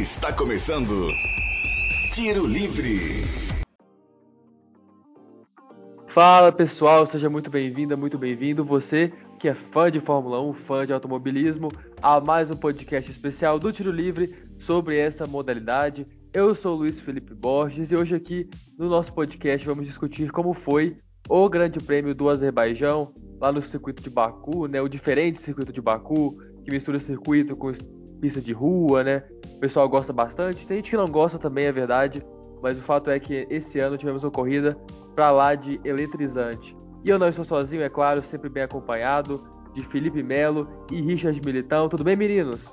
Está 0.00 0.32
começando 0.32 1.10
Tiro 2.14 2.46
Livre. 2.46 3.22
Fala 6.08 6.50
pessoal, 6.50 7.06
seja 7.06 7.28
muito 7.28 7.50
bem-vinda, 7.50 7.98
muito 7.98 8.16
bem-vindo. 8.16 8.64
Você 8.64 9.12
que 9.38 9.46
é 9.46 9.52
fã 9.52 9.90
de 9.90 10.00
Fórmula 10.00 10.40
1, 10.40 10.54
fã 10.54 10.86
de 10.86 10.94
automobilismo, 10.94 11.70
a 12.00 12.18
mais 12.18 12.50
um 12.50 12.56
podcast 12.56 13.10
especial 13.10 13.58
do 13.58 13.70
Tiro 13.70 13.90
Livre 13.90 14.34
sobre 14.58 14.98
essa 14.98 15.26
modalidade. 15.26 16.06
Eu 16.32 16.54
sou 16.54 16.76
Luiz 16.76 16.98
Felipe 16.98 17.34
Borges 17.34 17.90
e 17.90 17.94
hoje 17.94 18.14
aqui 18.14 18.48
no 18.78 18.88
nosso 18.88 19.12
podcast 19.12 19.66
vamos 19.66 19.84
discutir 19.84 20.30
como 20.30 20.54
foi 20.54 20.96
o 21.28 21.46
Grande 21.46 21.78
Prêmio 21.78 22.14
do 22.14 22.30
Azerbaijão, 22.30 23.12
lá 23.38 23.52
no 23.52 23.62
circuito 23.62 24.02
de 24.02 24.08
Baku, 24.08 24.66
né, 24.66 24.80
o 24.80 24.88
diferente 24.88 25.38
circuito 25.42 25.74
de 25.74 25.82
Baku, 25.82 26.38
que 26.64 26.70
mistura 26.70 26.98
circuito 26.98 27.54
com 27.54 27.70
pista 28.20 28.40
de 28.40 28.52
rua, 28.52 29.02
né? 29.02 29.22
O 29.56 29.60
pessoal 29.60 29.88
gosta 29.88 30.12
bastante. 30.12 30.66
Tem 30.66 30.76
gente 30.78 30.90
que 30.90 30.96
não 30.96 31.06
gosta 31.06 31.38
também, 31.38 31.64
é 31.66 31.72
verdade. 31.72 32.22
Mas 32.62 32.78
o 32.78 32.82
fato 32.82 33.10
é 33.10 33.18
que 33.18 33.46
esse 33.48 33.78
ano 33.78 33.96
tivemos 33.96 34.22
uma 34.22 34.30
corrida 34.30 34.76
pra 35.14 35.30
lá 35.30 35.54
de 35.54 35.80
eletrizante. 35.84 36.76
E 37.04 37.08
eu 37.08 37.18
não 37.18 37.28
estou 37.28 37.44
sozinho, 37.44 37.82
é 37.82 37.88
claro, 37.88 38.20
sempre 38.20 38.50
bem 38.50 38.62
acompanhado 38.62 39.42
de 39.72 39.82
Felipe 39.82 40.22
Melo 40.22 40.68
e 40.90 41.00
Richard 41.00 41.40
Militão. 41.44 41.88
Tudo 41.88 42.04
bem, 42.04 42.16
meninos? 42.16 42.72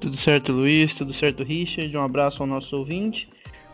Tudo 0.00 0.16
certo, 0.16 0.52
Luiz. 0.52 0.94
Tudo 0.94 1.12
certo, 1.12 1.42
Richard. 1.42 1.96
Um 1.96 2.04
abraço 2.04 2.42
ao 2.42 2.46
nosso 2.46 2.76
ouvinte. 2.76 3.28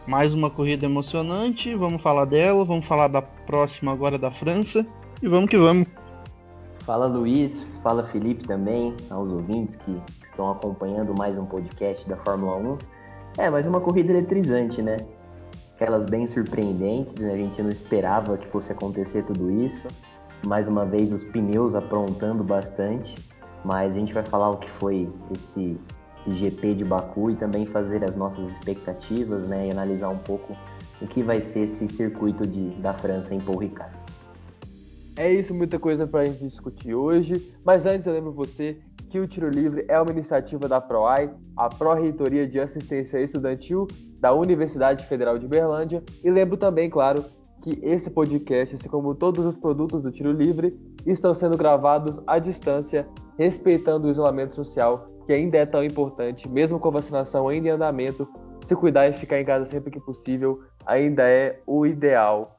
Mais 0.06 0.32
uma 0.32 0.48
corrida 0.48 0.86
emocionante. 0.86 1.74
Vamos 1.74 2.00
falar 2.00 2.24
dela. 2.24 2.64
Vamos 2.64 2.86
falar 2.86 3.08
da 3.08 3.20
próxima 3.20 3.92
agora 3.92 4.18
da 4.18 4.30
França. 4.30 4.86
E 5.22 5.28
vamos 5.28 5.50
que 5.50 5.58
vamos. 5.58 5.86
Fala 6.88 7.06
Luiz, 7.06 7.66
fala 7.82 8.02
Felipe 8.04 8.46
também, 8.46 8.94
aos 9.10 9.28
ouvintes 9.28 9.76
que 9.76 9.94
estão 10.38 10.52
acompanhando 10.52 11.12
mais 11.18 11.36
um 11.36 11.44
podcast 11.44 12.08
da 12.08 12.16
Fórmula 12.16 12.56
1. 12.56 12.78
É, 13.38 13.50
mais 13.50 13.66
uma 13.66 13.80
corrida 13.80 14.12
eletrizante, 14.12 14.80
né? 14.80 14.98
Aquelas 15.74 16.04
bem 16.04 16.28
surpreendentes, 16.28 17.16
né? 17.16 17.32
a 17.32 17.36
gente 17.36 17.60
não 17.60 17.68
esperava 17.68 18.38
que 18.38 18.46
fosse 18.46 18.70
acontecer 18.70 19.24
tudo 19.24 19.50
isso. 19.50 19.88
Mais 20.46 20.68
uma 20.68 20.86
vez 20.86 21.12
os 21.12 21.24
pneus 21.24 21.74
aprontando 21.74 22.44
bastante, 22.44 23.16
mas 23.64 23.96
a 23.96 23.98
gente 23.98 24.14
vai 24.14 24.24
falar 24.24 24.50
o 24.50 24.58
que 24.58 24.70
foi 24.70 25.08
esse, 25.34 25.76
esse 26.20 26.34
GP 26.36 26.74
de 26.74 26.84
Baku 26.84 27.32
e 27.32 27.34
também 27.34 27.66
fazer 27.66 28.04
as 28.04 28.14
nossas 28.14 28.48
expectativas, 28.48 29.44
né? 29.48 29.66
E 29.66 29.72
analisar 29.72 30.08
um 30.08 30.18
pouco 30.18 30.56
o 31.02 31.06
que 31.08 31.20
vai 31.20 31.42
ser 31.42 31.62
esse 31.62 31.88
circuito 31.88 32.46
de, 32.46 32.70
da 32.76 32.94
França 32.94 33.34
em 33.34 33.40
Paul 33.40 33.58
Ricard. 33.58 33.92
É 35.16 35.32
isso, 35.32 35.52
muita 35.52 35.80
coisa 35.80 36.06
para 36.06 36.20
a 36.20 36.24
gente 36.26 36.44
discutir 36.44 36.94
hoje. 36.94 37.52
Mas 37.64 37.86
antes 37.86 38.06
eu 38.06 38.12
lembro 38.12 38.30
você 38.30 38.78
que 39.08 39.18
o 39.18 39.26
Tiro 39.26 39.48
Livre 39.48 39.84
é 39.88 40.00
uma 40.00 40.10
iniciativa 40.10 40.68
da 40.68 40.80
PROAI, 40.80 41.30
a 41.56 41.68
Pró-Reitoria 41.68 42.46
de 42.46 42.60
Assistência 42.60 43.20
Estudantil 43.20 43.86
da 44.20 44.32
Universidade 44.32 45.04
Federal 45.06 45.38
de 45.38 45.48
Berlândia. 45.48 46.02
E 46.22 46.30
lembro 46.30 46.56
também, 46.56 46.90
claro, 46.90 47.24
que 47.62 47.80
esse 47.82 48.10
podcast, 48.10 48.74
assim 48.74 48.88
como 48.88 49.14
todos 49.14 49.44
os 49.44 49.56
produtos 49.56 50.02
do 50.02 50.12
Tiro 50.12 50.32
Livre, 50.32 50.78
estão 51.06 51.34
sendo 51.34 51.56
gravados 51.56 52.20
à 52.26 52.38
distância, 52.38 53.08
respeitando 53.38 54.06
o 54.06 54.10
isolamento 54.10 54.54
social, 54.54 55.06
que 55.26 55.32
ainda 55.32 55.58
é 55.58 55.66
tão 55.66 55.82
importante, 55.82 56.48
mesmo 56.48 56.78
com 56.78 56.88
a 56.88 56.92
vacinação 56.92 57.48
ainda 57.48 57.68
em 57.68 57.72
andamento. 57.72 58.28
Se 58.62 58.76
cuidar 58.76 59.08
e 59.08 59.16
ficar 59.16 59.40
em 59.40 59.44
casa 59.44 59.64
sempre 59.64 59.90
que 59.90 60.00
possível 60.00 60.62
ainda 60.84 61.28
é 61.28 61.60
o 61.66 61.86
ideal. 61.86 62.56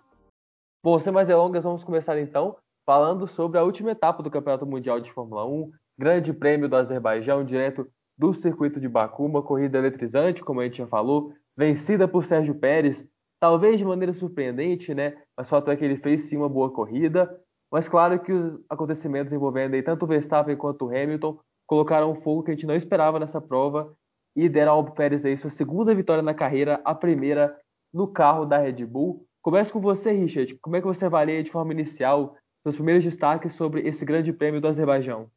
Bom, 0.83 0.97
sem 0.97 1.13
mais 1.13 1.27
delongas, 1.27 1.63
vamos 1.63 1.83
começar 1.83 2.17
então 2.19 2.55
falando 2.85 3.27
sobre 3.27 3.59
a 3.59 3.63
última 3.63 3.91
etapa 3.91 4.23
do 4.23 4.31
Campeonato 4.31 4.65
Mundial 4.65 4.99
de 4.99 5.11
Fórmula 5.11 5.45
1, 5.45 5.69
Grande 5.99 6.31
Prêmio 6.31 6.69
do 6.69 6.77
Azerbaijão, 6.77 7.43
direto 7.43 7.85
do 8.17 8.33
circuito 8.33 8.79
de 8.79 8.87
Baku, 8.87 9.25
uma 9.25 9.43
corrida 9.43 9.77
eletrizante, 9.77 10.41
como 10.41 10.61
a 10.61 10.63
gente 10.63 10.77
já 10.77 10.87
falou, 10.87 11.33
vencida 11.57 12.07
por 12.07 12.23
Sérgio 12.23 12.55
Pérez, 12.55 13.05
talvez 13.37 13.77
de 13.77 13.83
maneira 13.83 14.13
surpreendente, 14.13 14.93
né? 14.93 15.17
Mas 15.35 15.47
o 15.47 15.49
fato 15.49 15.69
é 15.69 15.75
que 15.75 15.83
ele 15.83 15.97
fez 15.97 16.21
sim 16.21 16.37
uma 16.37 16.47
boa 16.47 16.71
corrida. 16.71 17.29
Mas 17.69 17.89
claro 17.89 18.17
que 18.17 18.31
os 18.31 18.57
acontecimentos 18.69 19.33
envolvendo 19.33 19.73
aí, 19.73 19.83
tanto 19.83 20.03
o 20.03 20.07
Verstappen 20.07 20.55
quanto 20.55 20.85
o 20.85 20.87
Hamilton 20.87 21.37
colocaram 21.67 22.13
um 22.13 22.21
fogo 22.21 22.43
que 22.43 22.51
a 22.51 22.53
gente 22.53 22.65
não 22.65 22.75
esperava 22.75 23.19
nessa 23.19 23.41
prova 23.41 23.93
e 24.37 24.47
deram 24.47 24.75
ao 24.75 24.93
Pérez 24.93 25.25
aí 25.25 25.35
sua 25.35 25.49
segunda 25.49 25.93
vitória 25.93 26.23
na 26.23 26.33
carreira, 26.33 26.79
a 26.85 26.95
primeira 26.95 27.53
no 27.93 28.07
carro 28.07 28.45
da 28.45 28.57
Red 28.57 28.85
Bull. 28.85 29.25
Começo 29.41 29.73
com 29.73 29.81
você, 29.81 30.13
Richard. 30.13 30.57
Como 30.61 30.77
é 30.77 30.79
que 30.79 30.87
você 30.87 31.03
avalia 31.03 31.43
de 31.43 31.51
forma 31.51 31.73
inicial 31.73 32.37
seus 32.63 32.77
primeiros 32.77 33.03
destaques 33.03 33.51
sobre 33.51 33.85
esse 33.85 34.05
grande 34.05 34.31
prêmio 34.31 34.61
do 34.61 34.67
Azerbaijão? 34.69 35.29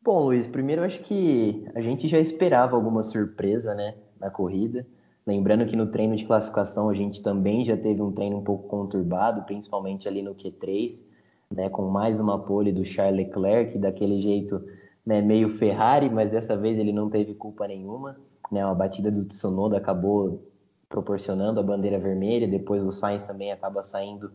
Bom, 0.00 0.24
Luiz, 0.24 0.46
primeiro 0.46 0.82
acho 0.82 1.00
que 1.02 1.66
a 1.74 1.80
gente 1.80 2.08
já 2.08 2.18
esperava 2.18 2.76
alguma 2.76 3.02
surpresa 3.02 3.74
né, 3.74 3.94
na 4.18 4.30
corrida. 4.30 4.86
Lembrando 5.26 5.66
que 5.66 5.76
no 5.76 5.88
treino 5.88 6.16
de 6.16 6.24
classificação 6.24 6.88
a 6.88 6.94
gente 6.94 7.22
também 7.22 7.64
já 7.64 7.76
teve 7.76 8.00
um 8.00 8.12
treino 8.12 8.38
um 8.38 8.42
pouco 8.42 8.68
conturbado, 8.68 9.42
principalmente 9.42 10.08
ali 10.08 10.22
no 10.22 10.34
Q3, 10.34 11.02
né, 11.50 11.68
com 11.68 11.88
mais 11.90 12.20
uma 12.20 12.38
pole 12.38 12.72
do 12.72 12.84
Charles 12.84 13.26
Leclerc, 13.26 13.76
daquele 13.76 14.20
jeito 14.20 14.64
né, 15.04 15.20
meio 15.20 15.58
Ferrari, 15.58 16.08
mas 16.08 16.30
dessa 16.30 16.56
vez 16.56 16.78
ele 16.78 16.92
não 16.92 17.10
teve 17.10 17.34
culpa 17.34 17.66
nenhuma. 17.66 18.16
Né, 18.50 18.62
a 18.62 18.72
batida 18.72 19.10
do 19.10 19.24
Tsunoda 19.24 19.76
acabou 19.76 20.42
proporcionando 20.88 21.60
a 21.60 21.62
bandeira 21.62 21.98
vermelha, 21.98 22.48
depois 22.48 22.82
o 22.82 22.90
Sainz 22.90 23.26
também 23.26 23.52
acaba 23.52 23.82
saindo 23.82 24.30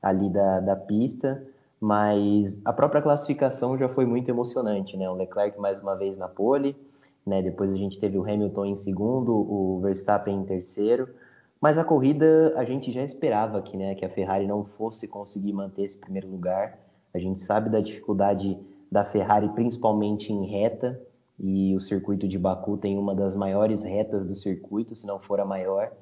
ali 0.00 0.30
da, 0.30 0.60
da 0.60 0.76
pista, 0.76 1.44
mas 1.80 2.60
a 2.64 2.72
própria 2.72 3.00
classificação 3.00 3.78
já 3.78 3.88
foi 3.88 4.04
muito 4.04 4.28
emocionante, 4.28 4.96
né? 4.96 5.08
O 5.08 5.14
Leclerc 5.14 5.58
mais 5.60 5.80
uma 5.80 5.94
vez 5.94 6.16
na 6.18 6.28
pole, 6.28 6.76
né? 7.24 7.42
Depois 7.42 7.72
a 7.72 7.76
gente 7.76 7.98
teve 7.98 8.18
o 8.18 8.22
Hamilton 8.22 8.66
em 8.66 8.76
segundo, 8.76 9.32
o 9.32 9.80
Verstappen 9.80 10.36
em 10.36 10.44
terceiro, 10.44 11.08
mas 11.60 11.78
a 11.78 11.84
corrida 11.84 12.52
a 12.56 12.64
gente 12.64 12.90
já 12.90 13.02
esperava 13.02 13.60
que, 13.62 13.76
né, 13.76 13.94
que 13.94 14.04
a 14.04 14.08
Ferrari 14.08 14.46
não 14.46 14.64
fosse 14.64 15.08
conseguir 15.08 15.52
manter 15.52 15.82
esse 15.82 15.98
primeiro 15.98 16.28
lugar. 16.28 16.78
A 17.12 17.18
gente 17.18 17.40
sabe 17.40 17.68
da 17.68 17.80
dificuldade 17.80 18.58
da 18.90 19.04
Ferrari, 19.04 19.48
principalmente 19.50 20.32
em 20.32 20.46
reta, 20.46 21.00
e 21.38 21.74
o 21.74 21.80
circuito 21.80 22.26
de 22.26 22.38
Baku 22.38 22.76
tem 22.76 22.98
uma 22.98 23.14
das 23.14 23.34
maiores 23.34 23.84
retas 23.84 24.26
do 24.26 24.34
circuito, 24.34 24.94
se 24.94 25.06
não 25.06 25.20
for 25.20 25.40
a 25.40 25.44
maior. 25.44 25.92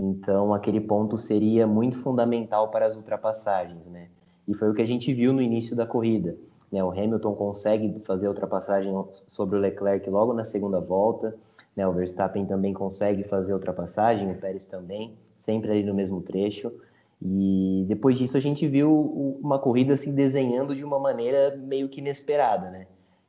Então, 0.00 0.54
aquele 0.54 0.80
ponto 0.80 1.18
seria 1.18 1.66
muito 1.66 1.98
fundamental 1.98 2.70
para 2.70 2.86
as 2.86 2.94
ultrapassagens, 2.94 3.88
né? 3.88 4.08
E 4.46 4.54
foi 4.54 4.70
o 4.70 4.74
que 4.74 4.82
a 4.82 4.86
gente 4.86 5.12
viu 5.12 5.32
no 5.32 5.42
início 5.42 5.74
da 5.74 5.86
corrida. 5.86 6.36
Né? 6.70 6.82
O 6.82 6.90
Hamilton 6.90 7.34
consegue 7.34 8.00
fazer 8.04 8.26
a 8.26 8.30
ultrapassagem 8.30 8.92
sobre 9.30 9.56
o 9.56 9.60
Leclerc 9.60 10.08
logo 10.08 10.32
na 10.32 10.44
segunda 10.44 10.80
volta. 10.80 11.36
Né? 11.74 11.86
O 11.86 11.92
Verstappen 11.92 12.46
também 12.46 12.72
consegue 12.72 13.24
fazer 13.24 13.52
a 13.52 13.56
ultrapassagem, 13.56 14.30
o 14.30 14.36
Pérez 14.36 14.66
também, 14.66 15.14
sempre 15.36 15.70
ali 15.70 15.82
no 15.82 15.94
mesmo 15.94 16.20
trecho. 16.20 16.72
E 17.22 17.84
depois 17.88 18.18
disso 18.18 18.36
a 18.36 18.40
gente 18.40 18.66
viu 18.66 19.38
uma 19.42 19.58
corrida 19.58 19.96
se 19.96 20.10
desenhando 20.10 20.74
de 20.74 20.84
uma 20.84 20.98
maneira 20.98 21.56
meio 21.56 21.88
que 21.88 22.00
inesperada, 22.00 22.70
né? 22.70 22.86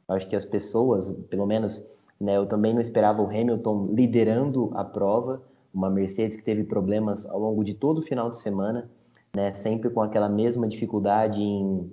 Acho 0.08 0.28
que 0.28 0.36
as 0.36 0.46
pessoas, 0.46 1.14
pelo 1.30 1.46
menos, 1.46 1.86
né, 2.20 2.38
eu 2.38 2.46
também 2.46 2.74
não 2.74 2.82
esperava 2.82 3.22
o 3.22 3.28
Hamilton 3.28 3.90
liderando 3.94 4.72
a 4.74 4.84
prova, 4.84 5.42
uma 5.74 5.90
Mercedes 5.90 6.38
que 6.38 6.44
teve 6.44 6.64
problemas 6.64 7.26
ao 7.26 7.40
longo 7.40 7.64
de 7.64 7.74
todo 7.74 8.00
o 8.00 8.02
final 8.02 8.30
de 8.30 8.38
semana, 8.38 8.90
né, 9.38 9.54
sempre 9.54 9.92
com 9.92 10.02
aquela 10.02 10.28
mesma 10.28 10.68
dificuldade 10.68 11.44
em 11.44 11.92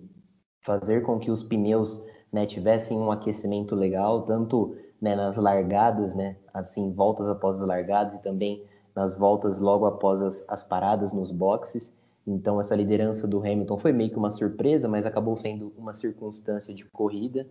fazer 0.63 1.03
com 1.03 1.19
que 1.19 1.31
os 1.31 1.43
pneus 1.43 2.03
né, 2.33 2.47
tivessem 2.47 2.99
um 2.99 3.11
aquecimento 3.11 3.75
legal, 3.75 4.23
tanto 4.23 4.75
né, 4.99 5.15
nas 5.15 5.37
largadas, 5.37 6.15
né, 6.15 6.37
assim, 6.55 6.91
voltas 6.91 7.29
após 7.29 7.61
as 7.61 7.69
largadas 7.69 8.15
e 8.15 8.23
também 8.23 8.65
nas 8.97 9.15
voltas 9.15 9.61
logo 9.61 9.85
após 9.85 10.23
as, 10.23 10.43
as 10.49 10.63
paradas 10.63 11.13
nos 11.13 11.31
boxes. 11.31 11.93
Então, 12.27 12.59
essa 12.59 12.75
liderança 12.75 13.29
do 13.29 13.41
Hamilton 13.41 13.77
foi 13.77 13.93
meio 13.93 14.09
que 14.09 14.17
uma 14.17 14.31
surpresa, 14.31 14.89
mas 14.89 15.05
acabou 15.05 15.37
sendo 15.37 15.71
uma 15.77 15.93
circunstância 15.93 16.73
de 16.73 16.87
corrida. 16.87 17.47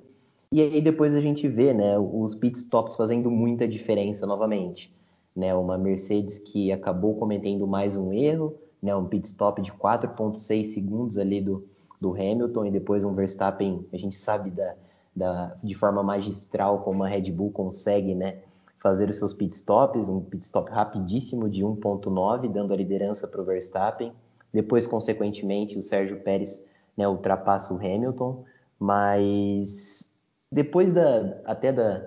E 0.52 0.60
aí 0.60 0.82
depois 0.82 1.14
a 1.16 1.22
gente 1.22 1.48
vê, 1.48 1.72
né, 1.72 2.00
os 2.00 2.34
pit 2.34 2.58
stops 2.58 2.96
fazendo 2.96 3.30
muita 3.30 3.68
diferença 3.68 4.26
novamente, 4.26 4.92
né? 5.36 5.54
Uma 5.54 5.78
Mercedes 5.78 6.40
que 6.40 6.72
acabou 6.72 7.16
cometendo 7.16 7.68
mais 7.68 7.96
um 7.96 8.12
erro, 8.12 8.56
né, 8.84 8.94
um 8.94 9.06
pit 9.06 9.26
stop 9.26 9.62
de 9.62 9.72
4.6 9.72 10.66
segundos 10.66 11.18
ali 11.18 11.40
do, 11.40 11.66
do 12.02 12.14
Hamilton 12.14 12.66
e 12.66 12.72
depois 12.72 13.06
um 13.06 13.14
Verstappen, 13.14 13.88
a 13.94 13.98
gente 13.98 14.18
sabe 14.18 14.52
da, 14.52 14.76
da, 15.16 15.56
de 15.64 15.74
forma 15.74 16.04
magistral 16.04 16.80
como 16.80 17.02
a 17.02 17.08
Red 17.08 17.32
Bull 17.32 17.50
consegue, 17.50 18.14
né, 18.14 18.40
fazer 18.80 19.10
os 19.10 19.16
seus 19.16 19.34
pit 19.34 19.56
stops, 19.56 20.10
um 20.10 20.20
pit 20.20 20.44
stop 20.44 20.70
rapidíssimo 20.70 21.50
de 21.50 21.64
1.9, 21.64 22.52
dando 22.52 22.74
a 22.74 22.76
liderança 22.76 23.26
para 23.26 23.42
o 23.42 23.46
Verstappen. 23.46 24.12
Depois, 24.54 24.86
consequentemente, 24.86 25.80
o 25.80 25.82
Sérgio 25.82 26.20
Pérez 26.20 26.62
né, 26.98 27.08
ultrapassa 27.08 27.74
o 27.74 27.78
Hamilton, 27.78 28.44
mas 28.78 30.06
depois 30.52 30.92
da, 30.92 31.40
até 31.46 31.72
da, 31.72 32.00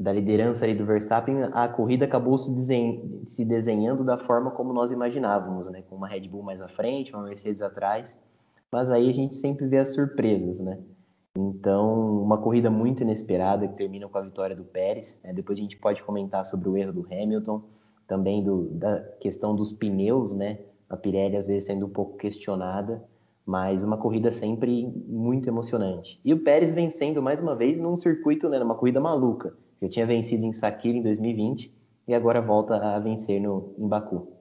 da 0.00 0.14
liderança 0.14 0.64
ali 0.64 0.74
do 0.74 0.86
Verstappen, 0.86 1.42
a 1.52 1.68
corrida 1.68 2.06
acabou 2.06 2.38
se, 2.38 2.50
desen, 2.54 3.20
se 3.26 3.44
desenhando 3.44 4.02
da 4.02 4.16
forma 4.16 4.50
como 4.50 4.72
nós 4.72 4.90
imaginávamos, 4.90 5.70
né? 5.70 5.82
Com 5.82 5.96
uma 5.96 6.08
Red 6.08 6.26
Bull 6.26 6.42
mais 6.42 6.62
à 6.62 6.68
frente, 6.68 7.14
uma 7.14 7.24
Mercedes 7.24 7.60
atrás. 7.60 8.18
Mas 8.72 8.88
aí 8.88 9.10
a 9.10 9.12
gente 9.12 9.34
sempre 9.34 9.66
vê 9.66 9.76
as 9.76 9.90
surpresas, 9.90 10.58
né? 10.58 10.78
Então, 11.36 12.22
uma 12.22 12.38
corrida 12.38 12.70
muito 12.70 13.02
inesperada 13.02 13.68
que 13.68 13.76
termina 13.76 14.08
com 14.08 14.16
a 14.16 14.22
vitória 14.22 14.56
do 14.56 14.64
Pérez. 14.64 15.20
Né? 15.22 15.34
Depois 15.34 15.58
a 15.58 15.62
gente 15.62 15.76
pode 15.76 16.02
comentar 16.02 16.46
sobre 16.46 16.70
o 16.70 16.78
erro 16.78 16.94
do 16.94 17.06
Hamilton, 17.06 17.62
também 18.08 18.42
do, 18.42 18.70
da 18.70 19.00
questão 19.20 19.54
dos 19.54 19.70
pneus, 19.70 20.34
né? 20.34 20.60
A 20.88 20.96
Pirelli 20.96 21.36
às 21.36 21.46
vezes 21.46 21.64
sendo 21.64 21.84
um 21.84 21.90
pouco 21.90 22.16
questionada, 22.16 23.04
mas 23.44 23.84
uma 23.84 23.98
corrida 23.98 24.32
sempre 24.32 24.86
muito 25.06 25.46
emocionante. 25.46 26.18
E 26.24 26.32
o 26.32 26.42
Pérez 26.42 26.72
vencendo 26.72 27.20
mais 27.20 27.38
uma 27.38 27.54
vez 27.54 27.78
num 27.78 27.98
circuito, 27.98 28.48
né, 28.48 28.58
numa 28.58 28.74
corrida 28.74 28.98
maluca. 28.98 29.54
Já 29.82 29.88
tinha 29.88 30.06
vencido 30.06 30.44
em 30.44 30.52
Sakir 30.52 30.94
em 30.94 31.02
2020 31.02 31.74
e 32.08 32.14
agora 32.14 32.40
volta 32.40 32.76
a 32.76 32.98
vencer 32.98 33.40
no, 33.40 33.74
em 33.78 33.88
Baku. 33.88 34.36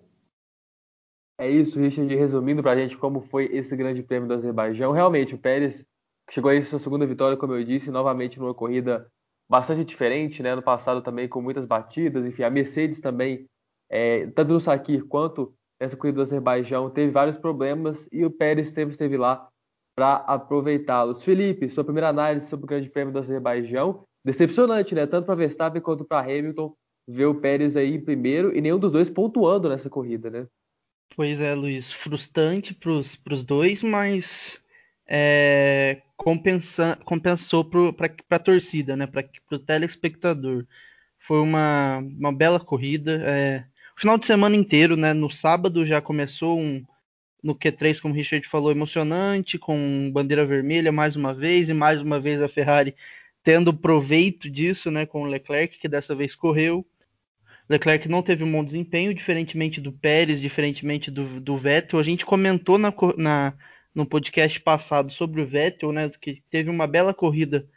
É 1.40 1.50
isso, 1.50 1.80
Richard, 1.80 2.14
resumindo 2.14 2.62
para 2.62 2.72
a 2.72 2.76
gente 2.76 2.98
como 2.98 3.22
foi 3.22 3.46
esse 3.46 3.76
grande 3.76 4.04
prêmio 4.04 4.28
do 4.28 4.34
Azerbaijão. 4.34 4.92
Realmente, 4.92 5.36
o 5.36 5.38
Pérez 5.38 5.86
chegou 6.30 6.52
aí 6.52 6.62
sua 6.64 6.80
segunda 6.80 7.06
vitória, 7.06 7.38
como 7.38 7.54
eu 7.54 7.64
disse, 7.64 7.90
novamente 7.90 8.40
numa 8.40 8.54
corrida 8.54 9.08
bastante 9.50 9.86
diferente, 9.86 10.44
né? 10.44 10.54
No 10.54 10.62
passado 10.62 11.02
também 11.02 11.30
com 11.30 11.42
muitas 11.42 11.66
batidas, 11.66 12.26
enfim, 12.26 12.44
a 12.44 12.50
Mercedes 12.50 13.00
também, 13.00 13.48
é, 13.90 14.28
tanto 14.28 14.52
no 14.52 14.60
Sakir 14.60 15.06
quanto 15.06 15.54
nessa 15.80 15.96
corrida 15.96 16.18
do 16.18 16.22
Azerbaijão, 16.22 16.90
teve 16.90 17.12
vários 17.12 17.38
problemas 17.38 18.08
e 18.12 18.26
o 18.26 18.30
Pérez 18.32 18.70
sempre 18.72 18.92
esteve 18.92 19.16
lá 19.18 19.48
para 19.96 20.16
aproveitá-los. 20.16 21.24
Felipe, 21.24 21.70
sua 21.70 21.84
primeira 21.84 22.10
análise 22.10 22.48
sobre 22.48 22.66
o 22.66 22.68
Grande 22.68 22.90
Prêmio 22.90 23.14
do 23.14 23.20
Azerbaijão, 23.20 24.06
decepcionante, 24.32 24.96
né? 24.96 25.06
Tanto 25.06 25.26
para 25.26 25.36
Verstappen 25.36 25.82
quanto 25.82 26.06
para 26.06 26.22
Hamilton, 26.22 26.74
ver 27.08 27.26
o 27.26 27.36
Pérez 27.36 27.76
aí 27.76 27.96
em 27.96 28.02
primeiro 28.02 28.56
e 28.56 28.62
nenhum 28.62 28.80
dos 28.80 28.92
dois 28.92 29.10
pontuando 29.10 29.68
nessa 29.68 29.90
corrida, 29.90 30.30
né? 30.30 30.48
Pois 31.16 31.42
é, 31.42 31.54
Luiz, 31.54 31.92
frustrante 31.92 32.74
para 32.74 32.92
os 32.92 33.44
dois, 33.44 33.82
mas 33.82 34.62
é, 35.08 36.02
compensa, 36.16 36.98
compensou 37.04 37.66
para 37.66 38.14
a 38.30 38.40
torcida, 38.40 38.96
né, 38.96 39.08
para 39.08 39.28
o 39.52 39.60
telespectador. 39.60 40.66
Foi 41.20 41.40
uma, 41.40 41.98
uma 41.98 42.32
bela 42.32 42.60
corrida. 42.60 43.22
É, 43.26 43.66
o 43.98 44.00
final 44.00 44.18
de 44.18 44.28
semana 44.28 44.56
inteiro, 44.56 44.96
né, 44.96 45.14
no 45.14 45.30
sábado 45.32 45.86
já 45.86 46.00
começou 46.00 46.60
um, 46.60 46.86
no 47.44 47.56
Q3, 47.56 48.00
como 48.00 48.14
o 48.14 48.18
Richard 48.18 48.48
falou, 48.48 48.72
emocionante, 48.72 49.58
com 49.58 50.12
bandeira 50.14 50.46
vermelha 50.46 50.92
mais 50.92 51.16
uma 51.16 51.34
vez, 51.34 51.70
e 51.70 51.74
mais 51.74 52.02
uma 52.02 52.20
vez 52.20 52.42
a 52.42 52.48
Ferrari 52.48 52.96
tendo 53.44 53.74
proveito 53.74 54.50
disso, 54.50 54.92
né, 54.92 55.06
com 55.06 55.24
o 55.24 55.26
Leclerc, 55.26 55.80
que 55.80 55.88
dessa 55.88 56.14
vez 56.14 56.36
correu. 56.36 56.86
Leclerc 57.70 58.10
não 58.10 58.24
teve 58.24 58.44
um 58.44 58.52
bom 58.52 58.64
desempenho, 58.64 59.14
diferentemente 59.14 59.80
do 59.80 59.92
Pérez, 59.92 60.42
diferentemente 60.42 61.12
do, 61.12 61.40
do 61.40 61.58
Vettel. 61.58 62.00
A 62.00 62.04
gente 62.04 62.26
comentou 62.26 62.78
na, 62.78 62.94
na, 63.16 63.54
no 63.94 64.06
podcast 64.06 64.60
passado 64.60 65.12
sobre 65.12 65.42
o 65.42 65.46
Vettel, 65.46 65.92
né, 65.92 66.10
que 66.20 66.44
teve 66.50 66.70
uma 66.70 66.88
bela 66.88 67.14
corrida 67.14 67.68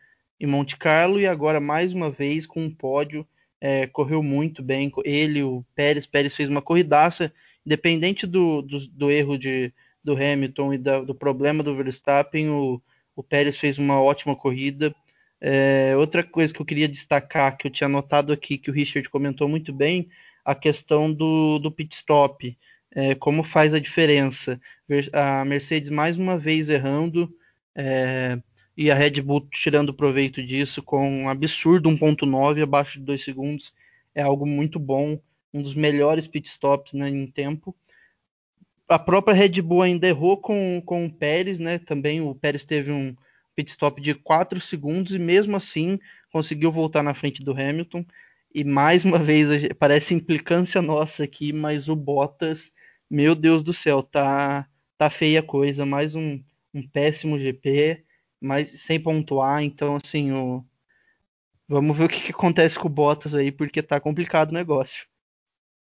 em 0.41 0.47
Monte 0.47 0.76
Carlo 0.76 1.20
e 1.20 1.26
agora 1.26 1.61
mais 1.61 1.93
uma 1.93 2.11
vez 2.11 2.47
com 2.47 2.65
um 2.65 2.75
pódio, 2.75 3.26
é, 3.61 3.87
correu 3.87 4.23
muito 4.23 4.61
bem. 4.62 4.91
Ele, 5.05 5.43
o 5.43 5.65
Pérez, 5.75 6.05
Pérez 6.05 6.35
fez 6.35 6.49
uma 6.49 6.61
corridaça, 6.61 7.32
independente 7.65 8.26
do, 8.26 8.61
do, 8.62 8.87
do 8.88 9.11
erro 9.11 9.38
de, 9.38 9.73
do 10.03 10.15
Hamilton 10.15 10.75
e 10.75 10.79
da, 10.79 11.00
do 11.00 11.15
problema 11.15 11.62
do 11.62 11.76
Verstappen, 11.76 12.50
o, 12.50 12.82
o 13.15 13.23
Pérez 13.23 13.56
fez 13.56 13.79
uma 13.79 14.03
ótima 14.03 14.35
corrida. 14.35 14.93
É, 15.44 15.97
outra 15.97 16.23
coisa 16.23 16.55
que 16.55 16.62
eu 16.62 16.67
queria 16.67 16.89
destacar, 16.89 17.56
que 17.56 17.67
eu 17.67 17.71
tinha 17.71 17.89
notado 17.89 18.33
aqui, 18.33 18.56
que 18.56 18.71
o 18.71 18.73
Richard 18.73 19.09
comentou 19.09 19.49
muito 19.49 19.73
bem, 19.73 20.09
a 20.44 20.55
questão 20.55 21.12
do, 21.12 21.59
do 21.59 21.71
pit 21.71 21.97
stop 21.97 22.56
é, 22.94 23.15
como 23.17 23.43
faz 23.43 23.75
a 23.75 23.81
diferença. 23.81 24.61
A 25.12 25.44
Mercedes 25.44 25.91
mais 25.91 26.17
uma 26.17 26.39
vez 26.39 26.69
errando 26.69 27.35
é, 27.75 28.39
e 28.77 28.89
a 28.89 28.94
Red 28.94 29.21
Bull 29.21 29.49
tirando 29.50 29.93
proveito 29.93 30.41
disso 30.41 30.81
com 30.81 31.25
um 31.25 31.29
absurdo 31.29 31.91
1.9 31.91 32.62
abaixo 32.62 33.00
de 33.00 33.05
2 33.05 33.25
segundos. 33.25 33.75
É 34.15 34.23
algo 34.23 34.47
muito 34.47 34.79
bom, 34.79 35.19
um 35.53 35.61
dos 35.61 35.75
melhores 35.75 36.29
pitstops 36.29 36.93
né, 36.93 37.09
em 37.09 37.27
tempo. 37.27 37.75
A 38.89 38.99
própria 38.99 39.35
Red 39.35 39.61
Bull 39.61 39.83
ainda 39.83 40.06
errou 40.06 40.37
com, 40.37 40.81
com 40.85 41.06
o 41.06 41.12
Pérez, 41.12 41.59
né? 41.59 41.79
Também 41.79 42.21
o 42.21 42.35
Pérez 42.35 42.62
teve 42.62 42.93
um 42.93 43.17
pitstop 43.64 44.00
de 44.00 44.14
4 44.14 44.61
segundos 44.61 45.14
e 45.14 45.19
mesmo 45.19 45.56
assim 45.56 45.99
conseguiu 46.32 46.73
voltar 46.73 47.03
na 47.03 47.14
frente 47.14 47.43
do 47.43 47.53
Hamilton. 47.53 48.05
E 48.55 48.64
mais 48.64 49.05
uma 49.05 49.19
vez, 49.19 49.69
parece 49.79 50.14
implicância 50.14 50.82
nossa 50.82 51.25
aqui, 51.25 51.53
mas 51.53 51.88
o 51.88 51.97
Bottas 51.97 52.73
meu 53.12 53.35
Deus 53.35 53.62
do 53.62 53.75
céu, 53.75 54.03
tá, 54.03 54.67
tá 54.97 55.11
feia 55.11 55.41
a 55.41 55.47
coisa. 55.47 55.85
Mais 55.85 56.14
um, 56.17 56.43
um 56.73 56.88
péssimo 56.88 57.38
GP, 57.38 58.03
mas 58.41 58.70
sem 58.81 58.99
pontuar. 58.99 59.62
Então, 59.62 59.97
assim, 60.03 60.32
o... 60.32 60.65
vamos 61.69 61.94
ver 61.94 62.05
o 62.05 62.08
que, 62.08 62.23
que 62.23 62.32
acontece 62.32 62.79
com 62.79 62.87
o 62.87 62.91
Bottas 62.91 63.35
aí, 63.35 63.53
porque 63.53 63.82
tá 63.82 64.00
complicado 64.00 64.49
o 64.49 64.55
negócio. 64.55 65.06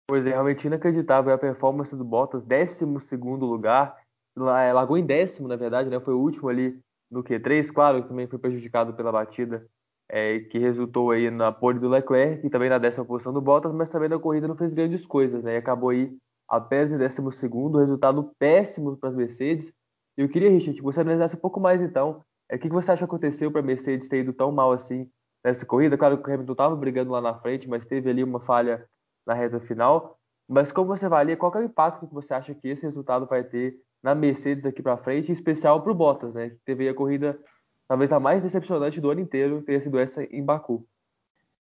Pois 0.10 0.26
é, 0.26 0.32
realmente 0.32 0.66
inacreditável 0.66 1.32
a 1.32 1.38
performance 1.38 1.96
do 1.96 2.04
Bottas, 2.04 2.44
12 2.44 2.86
lugar, 3.16 3.96
é, 4.36 4.74
largou 4.74 4.98
em 4.98 5.06
décimo, 5.06 5.48
na 5.48 5.56
verdade, 5.56 5.92
né? 5.92 6.00
Foi 6.00 6.16
o 6.16 6.20
último 6.20 6.50
ali 6.50 6.76
no 7.12 7.24
Q3, 7.24 7.72
claro, 7.72 8.02
que 8.02 8.10
também 8.10 8.28
foi 8.28 8.40
prejudicado 8.40 8.94
pela 8.94 9.12
batida 9.12 9.68
é, 10.10 10.40
que 10.40 10.58
resultou 10.58 11.12
aí 11.12 11.30
na 11.30 11.52
pole 11.52 11.80
do 11.80 11.90
Leclerc, 11.90 12.46
e 12.46 12.50
também 12.50 12.70
na 12.70 12.78
décima 12.78 13.06
posição 13.06 13.32
do 13.32 13.42
Bottas, 13.42 13.74
mas 13.74 13.90
também 13.90 14.10
na 14.10 14.20
corrida 14.20 14.48
não 14.48 14.58
fez 14.58 14.74
grandes 14.74 15.06
coisas, 15.06 15.44
né? 15.44 15.56
E 15.56 15.58
acabou 15.58 15.90
aí 15.90 16.18
apenas 16.48 16.92
em 16.92 16.98
12 16.98 17.78
resultado 17.78 18.32
péssimo 18.38 18.98
para 18.98 19.10
as 19.10 19.16
Mercedes. 19.16 19.74
Eu 20.18 20.28
queria, 20.28 20.50
Richard, 20.50 20.78
que 20.78 20.84
você 20.84 21.00
analisasse 21.00 21.36
um 21.36 21.40
pouco 21.40 21.60
mais 21.60 21.82
então. 21.82 22.24
É, 22.50 22.58
o 22.58 22.60
que 22.60 22.68
você 22.68 22.92
acha 22.92 23.00
que 23.00 23.06
aconteceu 23.06 23.50
para 23.50 23.62
a 23.62 23.64
Mercedes 23.64 24.10
ter 24.10 24.20
ido 24.20 24.34
tão 24.34 24.52
mal 24.52 24.74
assim 24.74 25.10
nessa 25.44 25.66
corrida? 25.66 25.98
Claro 25.98 26.22
que 26.22 26.30
o 26.30 26.34
Hamilton 26.34 26.52
estava 26.52 26.76
brigando 26.76 27.12
lá 27.12 27.22
na 27.22 27.34
frente, 27.40 27.70
mas 27.70 27.86
teve 27.86 28.10
ali 28.10 28.22
uma 28.22 28.42
falha 28.42 28.86
na 29.26 29.34
reta 29.34 29.62
final. 29.62 30.18
Mas 30.50 30.74
como 30.74 30.88
você 30.88 31.06
avalia, 31.06 31.38
qual 31.38 31.54
é 31.56 31.60
o 31.60 31.64
impacto 31.64 32.06
que 32.06 32.14
você 32.14 32.34
acha 32.34 32.54
que 32.54 32.68
esse 32.68 32.84
resultado 32.84 33.26
vai 33.26 33.46
ter 33.46 33.78
na 34.04 34.16
Mercedes 34.16 34.64
daqui 34.64 34.82
para 34.82 34.98
frente, 34.98 35.30
em 35.30 35.34
especial 35.34 35.82
para 35.82 35.92
o 35.92 35.96
Bottas, 35.96 36.34
né? 36.34 36.50
Que 36.50 36.58
teve 36.66 36.88
a 36.90 36.94
corrida 36.94 37.40
talvez 37.88 38.12
a 38.12 38.20
mais 38.20 38.44
decepcionante 38.44 39.02
do 39.02 39.10
ano 39.10 39.22
inteiro, 39.22 39.62
ter 39.62 39.82
sido 39.82 40.00
essa 40.00 40.24
em 40.24 40.44
Baku. 40.44 40.86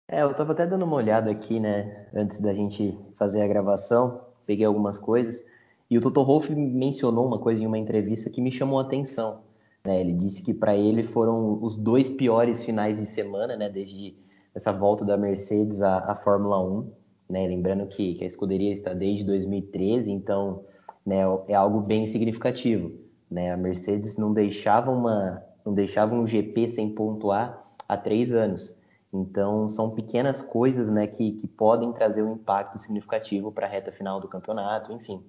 É, 0.07 0.21
eu 0.21 0.31
estava 0.31 0.53
até 0.53 0.65
dando 0.67 0.85
uma 0.85 0.95
olhada 0.95 1.31
aqui, 1.31 1.59
né, 1.59 2.07
antes 2.13 2.39
da 2.39 2.53
gente 2.53 2.97
fazer 3.15 3.41
a 3.41 3.47
gravação 3.47 4.25
peguei 4.45 4.65
algumas 4.65 4.97
coisas. 4.97 5.43
E 5.89 5.97
o 5.97 6.01
Toto 6.01 6.23
Wolff 6.23 6.53
mencionou 6.55 7.25
uma 7.25 7.39
coisa 7.39 7.63
em 7.63 7.67
uma 7.67 7.77
entrevista 7.77 8.29
que 8.29 8.41
me 8.41 8.51
chamou 8.51 8.79
a 8.79 8.83
atenção. 8.83 9.41
Né? 9.83 10.01
Ele 10.01 10.13
disse 10.13 10.41
que 10.41 10.53
para 10.53 10.75
ele 10.75 11.03
foram 11.03 11.61
os 11.61 11.77
dois 11.77 12.09
piores 12.09 12.63
finais 12.63 12.97
de 12.97 13.05
semana, 13.05 13.55
né? 13.55 13.69
desde 13.69 14.15
essa 14.53 14.71
volta 14.71 15.05
da 15.05 15.17
Mercedes 15.17 15.81
à, 15.81 15.99
à 16.11 16.15
Fórmula 16.15 16.63
1. 16.63 16.91
Né? 17.29 17.47
Lembrando 17.47 17.87
que, 17.87 18.15
que, 18.15 18.23
a 18.23 18.27
escuderia 18.27 18.71
está 18.71 18.93
desde 18.93 19.25
2013, 19.25 20.11
então 20.11 20.63
né, 21.05 21.21
é 21.47 21.53
algo 21.53 21.79
bem 21.79 22.07
significativo. 22.07 22.91
Né? 23.29 23.51
A 23.51 23.57
Mercedes 23.57 24.17
não 24.17 24.33
deixava, 24.33 24.91
uma, 24.91 25.43
não 25.65 25.73
deixava 25.73 26.15
um 26.15 26.25
GP 26.25 26.67
sem 26.69 26.89
pontuar 26.89 27.65
há 27.87 27.97
três 27.97 28.33
anos. 28.33 28.79
Então, 29.13 29.69
são 29.69 29.91
pequenas 29.91 30.41
coisas 30.41 30.89
né, 30.89 31.07
que, 31.07 31.33
que 31.33 31.47
podem 31.47 31.93
trazer 31.93 32.21
um 32.21 32.33
impacto 32.33 32.77
significativo 32.77 33.51
para 33.51 33.65
a 33.65 33.69
reta 33.69 33.91
final 33.91 34.19
do 34.19 34.27
campeonato, 34.27 34.91
enfim. 34.91 35.23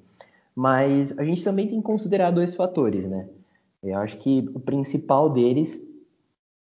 Mas 0.54 1.16
a 1.18 1.25
gente 1.25 1.45
também 1.45 1.68
tem 1.68 1.78
que 1.78 1.87
considerar 1.87 2.30
dois 2.30 2.54
fatores, 2.54 3.06
né? 3.06 3.28
Eu 3.83 3.99
acho 3.99 4.16
que 4.18 4.50
o 4.54 4.59
principal 4.59 5.30
deles 5.30 5.80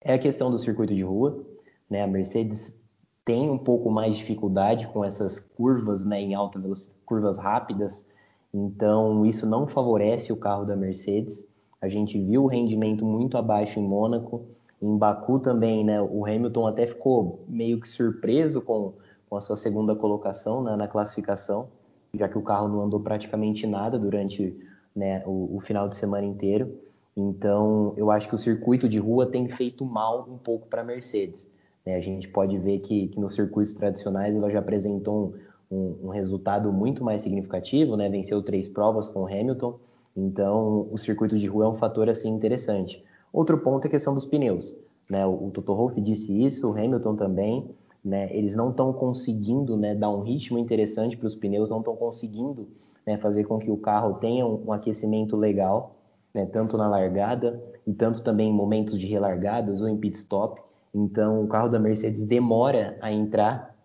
é 0.02 0.14
a 0.14 0.20
questão 0.20 0.52
do 0.52 0.60
circuito 0.60 0.94
de 0.94 1.02
rua. 1.02 1.44
Né? 1.90 2.04
A 2.04 2.08
Mercedes 2.08 2.80
tem 3.26 3.50
um 3.50 3.58
pouco 3.58 3.90
mais 3.90 4.14
de 4.14 4.18
dificuldade 4.20 4.88
com 4.88 5.04
essas 5.04 5.40
curvas 5.40 6.06
né, 6.06 6.22
em 6.22 6.36
alta 6.36 6.60
velocidade, 6.60 7.00
curvas 7.06 7.38
rápidas, 7.40 8.06
então 8.54 9.26
isso 9.26 9.48
não 9.48 9.68
favorece 9.68 10.34
o 10.34 10.38
carro 10.38 10.66
da 10.66 10.76
Mercedes. 10.76 11.48
A 11.82 11.88
gente 11.88 12.22
viu 12.22 12.44
o 12.44 12.48
rendimento 12.48 13.06
muito 13.06 13.38
abaixo 13.38 13.80
em 13.80 13.84
Mônaco, 13.84 14.46
em 14.82 14.98
Baku 14.98 15.40
também, 15.40 15.84
né, 15.84 16.02
o 16.02 16.26
Hamilton 16.26 16.68
até 16.68 16.88
ficou 16.88 17.44
meio 17.48 17.80
que 17.80 17.88
surpreso 17.88 18.62
com, 18.62 18.94
com 19.30 19.36
a 19.36 19.42
sua 19.42 19.58
segunda 19.58 19.94
colocação 19.94 20.64
né, 20.64 20.76
na 20.76 20.88
classificação, 20.88 21.68
já 22.14 22.28
que 22.30 22.38
o 22.38 22.42
carro 22.42 22.68
não 22.68 22.84
andou 22.84 23.00
praticamente 23.00 23.68
nada 23.68 24.00
durante 24.00 24.58
né, 24.96 25.22
o, 25.26 25.58
o, 25.58 25.60
final 25.60 25.88
de 25.90 25.98
semana 25.98 26.26
inteiro. 26.26 26.80
Então, 27.16 27.94
eu 27.98 28.10
acho 28.10 28.30
que 28.30 28.36
o 28.36 28.38
circuito 28.38 28.88
de 28.88 29.00
rua 29.00 29.26
tem 29.26 29.50
feito 29.50 29.84
mal 29.84 30.28
um 30.30 30.38
pouco 30.38 30.68
para 30.68 30.82
a 30.82 30.86
Mercedes. 30.86 31.48
Né? 31.86 31.96
A 31.96 32.02
gente 32.02 32.28
pode 32.30 32.58
ver 32.58 32.80
que, 32.80 33.10
que 33.10 33.20
nos 33.20 33.36
circuitos 33.36 33.74
tradicionais 33.74 34.36
ela 34.36 34.50
já 34.50 34.60
apresentou 34.60 35.36
um, 35.72 35.96
um, 36.04 36.10
resultado 36.10 36.72
muito 36.72 37.04
mais 37.04 37.22
significativo, 37.22 37.96
né? 37.96 38.10
venceu 38.10 38.42
três 38.42 38.68
provas 38.68 39.08
com 39.08 39.22
o 39.22 39.28
Hamilton. 39.28 39.80
Então, 40.16 40.88
o 40.92 40.98
circuito 40.98 41.38
de 41.38 41.48
rua 41.48 41.66
é 41.66 41.68
um 41.68 41.78
fator 41.78 42.10
assim 42.10 42.30
interessante. 42.30 43.04
Outro 43.32 43.58
ponto 43.60 43.86
é 43.86 43.88
a 43.88 43.92
questão 43.92 44.14
dos 44.14 44.26
pneus. 44.26 44.76
Né? 45.10 45.26
O, 45.26 45.50
Toto 45.52 45.74
Wolff 45.76 46.00
disse 46.02 46.44
isso, 46.44 46.70
o 46.70 46.72
Hamilton 46.72 47.16
também. 47.16 47.70
Né? 48.04 48.30
Eles 48.36 48.56
não 48.56 48.70
estão 48.72 48.92
conseguindo 48.94 49.78
né, 49.78 49.94
dar 49.94 50.10
um 50.10 50.22
ritmo 50.22 50.58
interessante 50.58 51.18
para 51.18 51.28
os 51.28 51.36
pneus, 51.36 51.70
não 51.70 51.80
estão 51.80 51.96
conseguindo 51.96 52.68
né, 53.06 53.18
fazer 53.18 53.44
com 53.44 53.60
que 53.60 53.70
o 53.70 53.78
carro 53.78 54.16
tenha 54.16 54.46
um, 54.46 54.68
um 54.68 54.74
aquecimento 54.74 55.36
legal, 55.36 55.96
né, 56.34 56.46
tanto 56.46 56.78
na 56.78 56.88
largada 56.88 57.62
e 57.86 57.94
tanto 57.94 58.22
também 58.22 58.50
em 58.50 58.54
momentos 58.54 59.00
de 59.00 59.06
relargadas 59.06 59.82
ou 59.82 59.88
em 59.88 59.98
pit 59.98 60.16
stop. 60.18 60.62
Então, 60.94 61.44
o 61.44 61.48
carro 61.48 61.70
da 61.70 61.80
Mercedes 61.80 62.26
demora 62.26 62.98
a 63.02 63.12
entrar 63.12 63.76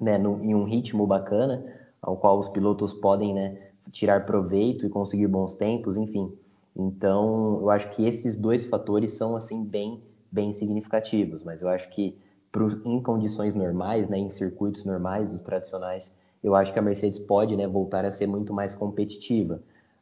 né, 0.00 0.18
no, 0.18 0.42
em 0.42 0.54
um 0.54 0.64
ritmo 0.64 1.06
bacana, 1.06 1.64
ao 2.00 2.16
qual 2.16 2.38
os 2.38 2.48
pilotos 2.48 2.92
podem 2.92 3.34
né, 3.34 3.58
tirar 3.90 4.26
proveito 4.26 4.86
e 4.86 4.88
conseguir 4.88 5.26
bons 5.26 5.54
tempos, 5.54 5.96
enfim. 5.96 6.32
Então, 6.76 7.58
eu 7.60 7.70
acho 7.70 7.90
que 7.90 8.06
esses 8.06 8.36
dois 8.36 8.64
fatores 8.64 9.12
são 9.12 9.36
assim 9.36 9.64
bem, 9.64 10.02
bem 10.30 10.52
significativos, 10.52 11.42
mas 11.42 11.62
eu 11.62 11.68
acho 11.68 11.88
que 11.90 12.16
pro, 12.50 12.80
em 12.84 13.00
condições 13.00 13.54
normais, 13.54 14.08
né, 14.08 14.18
em 14.18 14.30
circuitos 14.30 14.84
normais, 14.84 15.32
os 15.32 15.40
tradicionais, 15.40 16.14
eu 16.42 16.54
acho 16.54 16.72
que 16.72 16.78
a 16.78 16.82
Mercedes 16.82 17.18
pode 17.18 17.56
né, 17.56 17.66
voltar 17.66 18.04
a 18.04 18.10
ser 18.10 18.26
muito 18.26 18.52
mais 18.52 18.74
competitiva. 18.74 19.60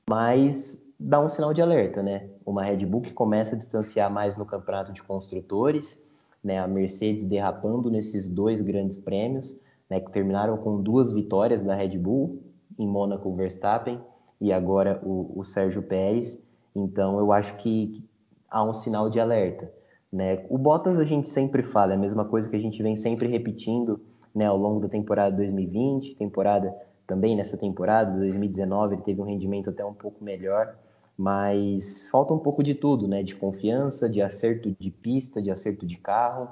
Mas 0.09 0.83
dá 0.99 1.21
um 1.21 1.29
sinal 1.29 1.53
de 1.55 1.63
alerta, 1.63 2.03
né? 2.03 2.29
Uma 2.45 2.63
Red 2.65 2.85
Bull 2.87 3.03
que 3.03 3.13
começa 3.13 3.55
a 3.55 3.59
distanciar 3.59 4.11
mais 4.11 4.37
no 4.37 4.45
campeonato 4.45 4.93
de 4.93 5.03
construtores, 5.03 6.03
né? 6.43 6.59
A 6.59 6.67
Mercedes 6.67 7.25
derrapando 7.25 7.91
nesses 7.91 8.29
dois 8.29 8.61
grandes 8.61 8.99
prêmios, 8.99 9.57
né? 9.93 10.01
Que 10.01 10.11
terminaram 10.11 10.57
com 10.57 10.81
duas 10.81 11.13
vitórias 11.13 11.63
da 11.63 11.75
Red 11.75 11.99
Bull, 11.99 12.41
em 12.79 12.89
Mônaco, 12.89 13.31
Verstappen, 13.35 14.01
e 14.41 14.51
agora 14.51 14.99
o, 15.05 15.39
o 15.39 15.45
Sérgio 15.45 15.83
Pérez. 15.83 16.43
Então 16.75 17.19
eu 17.19 17.31
acho 17.31 17.59
que, 17.59 17.89
que 17.89 18.09
há 18.51 18.65
um 18.65 18.73
sinal 18.73 19.11
de 19.11 19.21
alerta. 19.21 19.71
Né? 20.11 20.47
O 20.49 20.57
Bottas 20.57 20.99
a 20.99 21.05
gente 21.05 21.29
sempre 21.29 21.63
fala, 21.63 21.93
é 21.93 21.97
a 21.97 21.99
mesma 21.99 22.25
coisa 22.25 22.49
que 22.49 22.57
a 22.57 22.59
gente 22.59 22.83
vem 22.83 22.97
sempre 22.97 23.29
repetindo 23.29 24.01
né, 24.35 24.47
ao 24.47 24.57
longo 24.57 24.81
da 24.81 24.89
temporada 24.89 25.37
2020, 25.37 26.17
temporada 26.17 26.75
também 27.07 27.37
nessa 27.37 27.59
temporada 27.59 28.19
2019 28.19 28.95
ele 28.95 29.03
teve 29.03 29.21
um 29.21 29.25
rendimento 29.25 29.69
até 29.69 29.85
um 29.85 29.93
pouco 29.93 30.25
melhor, 30.25 30.75
mas 31.19 32.09
falta 32.11 32.33
um 32.33 32.39
pouco 32.39 32.63
de 32.63 32.75
tudo, 32.75 33.07
né? 33.07 33.23
De 33.23 33.35
confiança, 33.35 34.09
de 34.09 34.23
acerto 34.23 34.75
de 34.81 34.91
pista, 34.91 35.43
de 35.43 35.51
acerto 35.51 35.85
de 35.85 35.99
carro, 35.99 36.49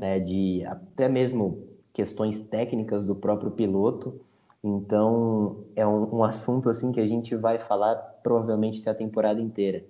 né? 0.00 0.20
De 0.20 0.64
até 0.66 1.08
mesmo 1.08 1.73
questões 1.94 2.40
técnicas 2.40 3.06
do 3.06 3.14
próprio 3.14 3.52
piloto. 3.52 4.20
Então 4.62 5.64
é 5.74 5.86
um, 5.86 6.16
um 6.16 6.24
assunto 6.24 6.68
assim 6.68 6.92
que 6.92 7.00
a 7.00 7.06
gente 7.06 7.34
vai 7.36 7.58
falar 7.58 7.94
provavelmente 8.22 8.86
a 8.88 8.94
temporada 8.94 9.40
inteira, 9.40 9.84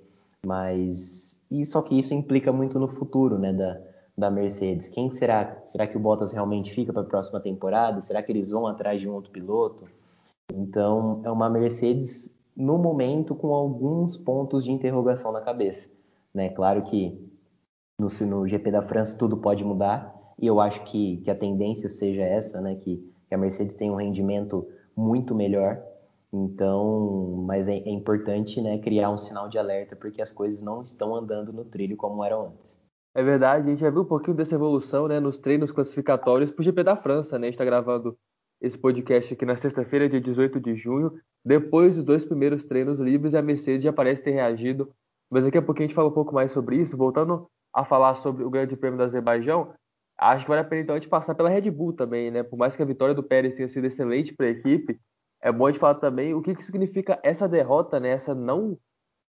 mas 0.47 1.41
e 1.51 1.65
só 1.65 1.83
que 1.83 1.99
isso 1.99 2.15
implica 2.15 2.53
muito 2.53 2.79
no 2.79 2.89
futuro, 2.89 3.39
né? 3.39 3.53
Da, 3.53 3.81
da 4.17 4.31
Mercedes. 4.31 4.89
Quem 4.89 5.13
será? 5.13 5.61
Será 5.65 5.87
que 5.87 5.97
o 5.97 6.01
Bottas 6.01 6.33
realmente 6.33 6.73
fica 6.73 6.93
para 6.93 7.03
a 7.03 7.07
próxima 7.07 7.41
temporada? 7.41 8.01
Será 8.03 8.23
que 8.23 8.31
eles 8.31 8.51
vão 8.51 8.67
atrás 8.67 9.01
de 9.01 9.09
um 9.09 9.13
outro 9.13 9.31
piloto? 9.31 9.87
Então, 10.53 11.21
é 11.25 11.31
uma 11.31 11.49
Mercedes 11.49 12.35
no 12.57 12.79
momento 12.79 13.35
com 13.35 13.53
alguns 13.55 14.17
pontos 14.17 14.65
de 14.65 14.71
interrogação 14.71 15.33
na 15.33 15.41
cabeça. 15.41 15.91
Né? 16.33 16.49
Claro 16.51 16.83
que 16.83 17.19
no, 17.99 18.09
no 18.27 18.47
GP 18.47 18.71
da 18.71 18.83
França 18.83 19.19
tudo 19.19 19.37
pode 19.37 19.65
mudar 19.65 20.14
e 20.39 20.47
eu 20.47 20.61
acho 20.61 20.83
que, 20.85 21.19
que 21.19 21.31
a 21.31 21.35
tendência 21.35 21.89
seja 21.89 22.23
essa, 22.23 22.61
né? 22.61 22.75
que, 22.77 22.97
que 23.29 23.35
a 23.35 23.39
Mercedes 23.39 23.75
tem 23.75 23.91
um 23.91 23.97
rendimento 23.97 24.67
muito 24.97 25.35
melhor. 25.35 25.83
Então, 26.33 27.45
mas 27.47 27.69
é, 27.69 27.77
é 27.77 27.91
importante 27.91 28.61
né, 28.61 28.79
criar 28.79 29.11
um 29.11 29.19
sinal 29.19 29.49
de 29.49 29.57
alerta 29.57 29.95
porque 29.95 30.21
as 30.21 30.33
coisas 30.33 30.61
não 30.63 30.83
estão 30.83 31.15
andando 31.15 31.53
no 31.53 31.65
trilho 31.65 31.97
como 31.97 32.25
eram 32.25 32.47
antes. 32.47 32.83
É 33.15 33.23
verdade, 33.23 33.67
a 33.67 33.71
gente 33.71 33.81
já 33.81 33.91
viu 33.91 34.03
um 34.03 34.07
pouquinho 34.07 34.37
dessa 34.37 34.57
evolução 34.57 35.07
né, 35.07 35.21
nos 35.21 35.39
treinos 35.39 35.71
classificatórios 35.71 36.51
para 36.51 36.61
o 36.61 36.65
GP 36.65 36.83
da 36.83 36.97
França. 36.97 37.39
Né? 37.39 37.47
A 37.47 37.49
gente 37.49 37.55
está 37.55 37.65
gravando 37.65 38.19
esse 38.61 38.77
podcast 38.77 39.33
aqui 39.33 39.47
na 39.47 39.57
sexta-feira, 39.57 40.09
dia 40.09 40.21
18 40.21 40.59
de 40.59 40.75
junho, 40.75 41.13
depois 41.45 41.95
dos 41.95 42.05
dois 42.05 42.25
primeiros 42.25 42.65
treinos 42.65 42.99
livres, 42.99 43.35
a 43.35 43.43
Mercedes 43.43 43.85
já 43.85 43.93
parece 43.93 44.23
ter 44.23 44.33
reagido. 44.33 44.91
Mas 45.31 45.45
daqui 45.45 45.59
a 45.59 45.63
pouquinho 45.63 45.85
a 45.85 45.89
gente 45.89 45.95
fala 45.95 46.09
um 46.09 46.13
pouco 46.13 46.35
mais 46.35 46.51
sobre 46.51 46.77
isso. 46.77 46.97
Voltando 46.97 47.47
a 47.73 47.85
falar 47.85 48.15
sobre 48.17 48.43
o 48.43 48.51
Grande 48.51 48.77
Prêmio 48.77 48.97
do 48.97 49.05
Azerbaijão, 49.05 49.73
acho 50.19 50.45
que 50.45 50.49
vale 50.49 50.61
a 50.61 50.65
pena 50.65 50.83
então 50.83 50.95
a 50.95 50.99
gente 50.99 51.09
passar 51.09 51.35
pela 51.35 51.49
Red 51.49 51.71
Bull 51.71 51.93
também, 51.93 52.31
né? 52.31 52.43
Por 52.43 52.57
mais 52.57 52.77
que 52.77 52.83
a 52.83 52.87
vitória 52.87 53.15
do 53.15 53.23
Pérez 53.23 53.55
tenha 53.55 53.69
sido 53.69 53.87
excelente 53.87 54.35
para 54.35 54.47
a 54.47 54.51
equipe, 54.51 54.99
é 55.43 55.53
bom 55.53 55.67
a 55.67 55.71
gente 55.71 55.81
falar 55.81 55.97
também 55.97 56.35
o 56.35 56.41
que, 56.41 56.55
que 56.55 56.65
significa 56.65 57.19
essa 57.23 57.49
derrota, 57.49 58.01
né? 58.01 58.11
Essa 58.11 58.35
não, 58.35 58.79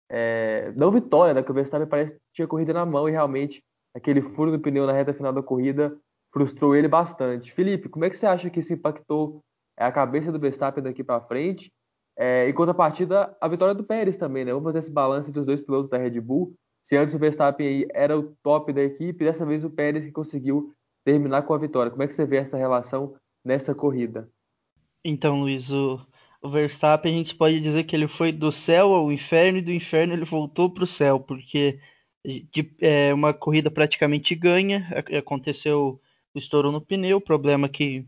é, 0.09 0.71
não 0.75 0.91
vitória, 0.91 1.33
né? 1.33 1.41
Que 1.41 1.51
o 1.51 1.53
Verstappen 1.53 1.87
parece 1.87 2.13
que 2.13 2.19
tinha 2.33 2.47
corrida 2.47 2.73
na 2.73 2.85
mão 2.85 3.07
e 3.09 3.11
realmente 3.11 3.63
aquele 3.95 4.21
furo 4.21 4.51
no 4.51 4.59
pneu 4.59 4.85
na 4.85 4.93
reta 4.93 5.13
final 5.13 5.33
da 5.33 5.41
corrida 5.41 5.95
frustrou 6.31 6.75
ele 6.75 6.87
bastante. 6.87 7.51
Felipe, 7.51 7.87
como 7.87 8.05
é 8.05 8.09
que 8.09 8.17
você 8.17 8.25
acha 8.25 8.49
que 8.49 8.59
isso 8.59 8.73
impactou 8.73 9.43
é, 9.77 9.85
a 9.85 9.91
cabeça 9.91 10.31
do 10.31 10.39
Verstappen 10.39 10.83
daqui 10.83 11.03
para 11.03 11.21
frente? 11.21 11.71
É, 12.17 12.47
em 12.47 12.53
contrapartida, 12.53 13.35
a 13.39 13.47
vitória 13.47 13.73
do 13.73 13.83
Pérez 13.83 14.17
também, 14.17 14.43
né? 14.45 14.51
Vamos 14.51 14.65
fazer 14.65 14.79
esse 14.79 14.91
balanço 14.91 15.29
entre 15.29 15.39
os 15.39 15.45
dois 15.45 15.61
pilotos 15.61 15.89
da 15.89 15.97
Red 15.97 16.19
Bull. 16.19 16.53
Se 16.83 16.97
antes 16.97 17.15
o 17.15 17.19
Verstappen 17.19 17.85
era 17.93 18.17
o 18.17 18.35
top 18.43 18.73
da 18.73 18.83
equipe, 18.83 19.23
dessa 19.23 19.45
vez 19.45 19.63
o 19.63 19.69
Pérez 19.69 20.05
que 20.05 20.11
conseguiu 20.11 20.73
terminar 21.03 21.43
com 21.43 21.53
a 21.53 21.57
vitória. 21.57 21.91
Como 21.91 22.03
é 22.03 22.07
que 22.07 22.13
você 22.13 22.25
vê 22.25 22.37
essa 22.37 22.57
relação 22.57 23.15
nessa 23.43 23.73
corrida? 23.73 24.29
Então, 25.03 25.41
Luiz, 25.41 25.69
o, 25.71 25.99
o 26.41 26.49
Verstappen 26.49 27.13
a 27.13 27.17
gente 27.17 27.35
pode 27.35 27.59
dizer 27.59 27.83
que 27.83 27.95
ele 27.95 28.07
foi 28.07 28.31
do 28.31 28.51
céu 28.51 28.93
ao 28.93 29.11
inferno 29.11 29.57
e 29.57 29.61
do 29.61 29.71
inferno 29.71 30.13
ele 30.13 30.25
voltou 30.25 30.69
para 30.69 30.83
o 30.83 30.87
céu, 30.87 31.19
porque 31.19 31.79
de, 32.23 32.73
é, 32.79 33.13
uma 33.13 33.33
corrida 33.33 33.69
praticamente 33.69 34.33
ganha, 34.33 34.87
aconteceu 35.17 35.99
estourou 36.35 36.71
no 36.71 36.81
pneu, 36.81 37.21
problema 37.21 37.69
que 37.69 38.05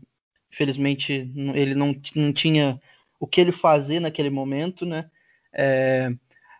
infelizmente 0.52 1.30
ele 1.54 1.74
não, 1.74 1.94
não 2.14 2.32
tinha 2.32 2.80
o 3.20 3.26
que 3.26 3.40
ele 3.40 3.52
fazer 3.52 4.00
naquele 4.00 4.30
momento, 4.30 4.84
né? 4.84 5.10
É, 5.52 6.12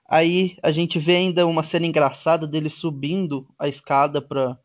aí 0.08 0.56
a 0.62 0.70
gente 0.72 0.98
vê 0.98 1.16
ainda 1.16 1.46
uma 1.46 1.62
cena 1.62 1.86
engraçada 1.86 2.46
dele 2.46 2.70
subindo 2.70 3.46
a 3.58 3.68
escada 3.68 4.20
para 4.20 4.58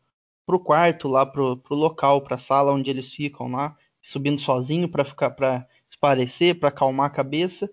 o 0.46 0.58
quarto, 0.58 1.08
lá 1.08 1.24
pro, 1.26 1.56
pro 1.56 1.74
local, 1.74 2.22
para 2.22 2.36
a 2.36 2.38
sala 2.38 2.72
onde 2.72 2.90
eles 2.90 3.12
ficam 3.12 3.50
lá, 3.50 3.76
subindo 4.02 4.40
sozinho 4.40 4.88
para 4.88 5.04
ficar 5.04 5.30
para 5.30 5.66
esparecer, 5.90 6.58
para 6.58 6.68
acalmar 6.68 7.06
a 7.06 7.10
cabeça. 7.10 7.70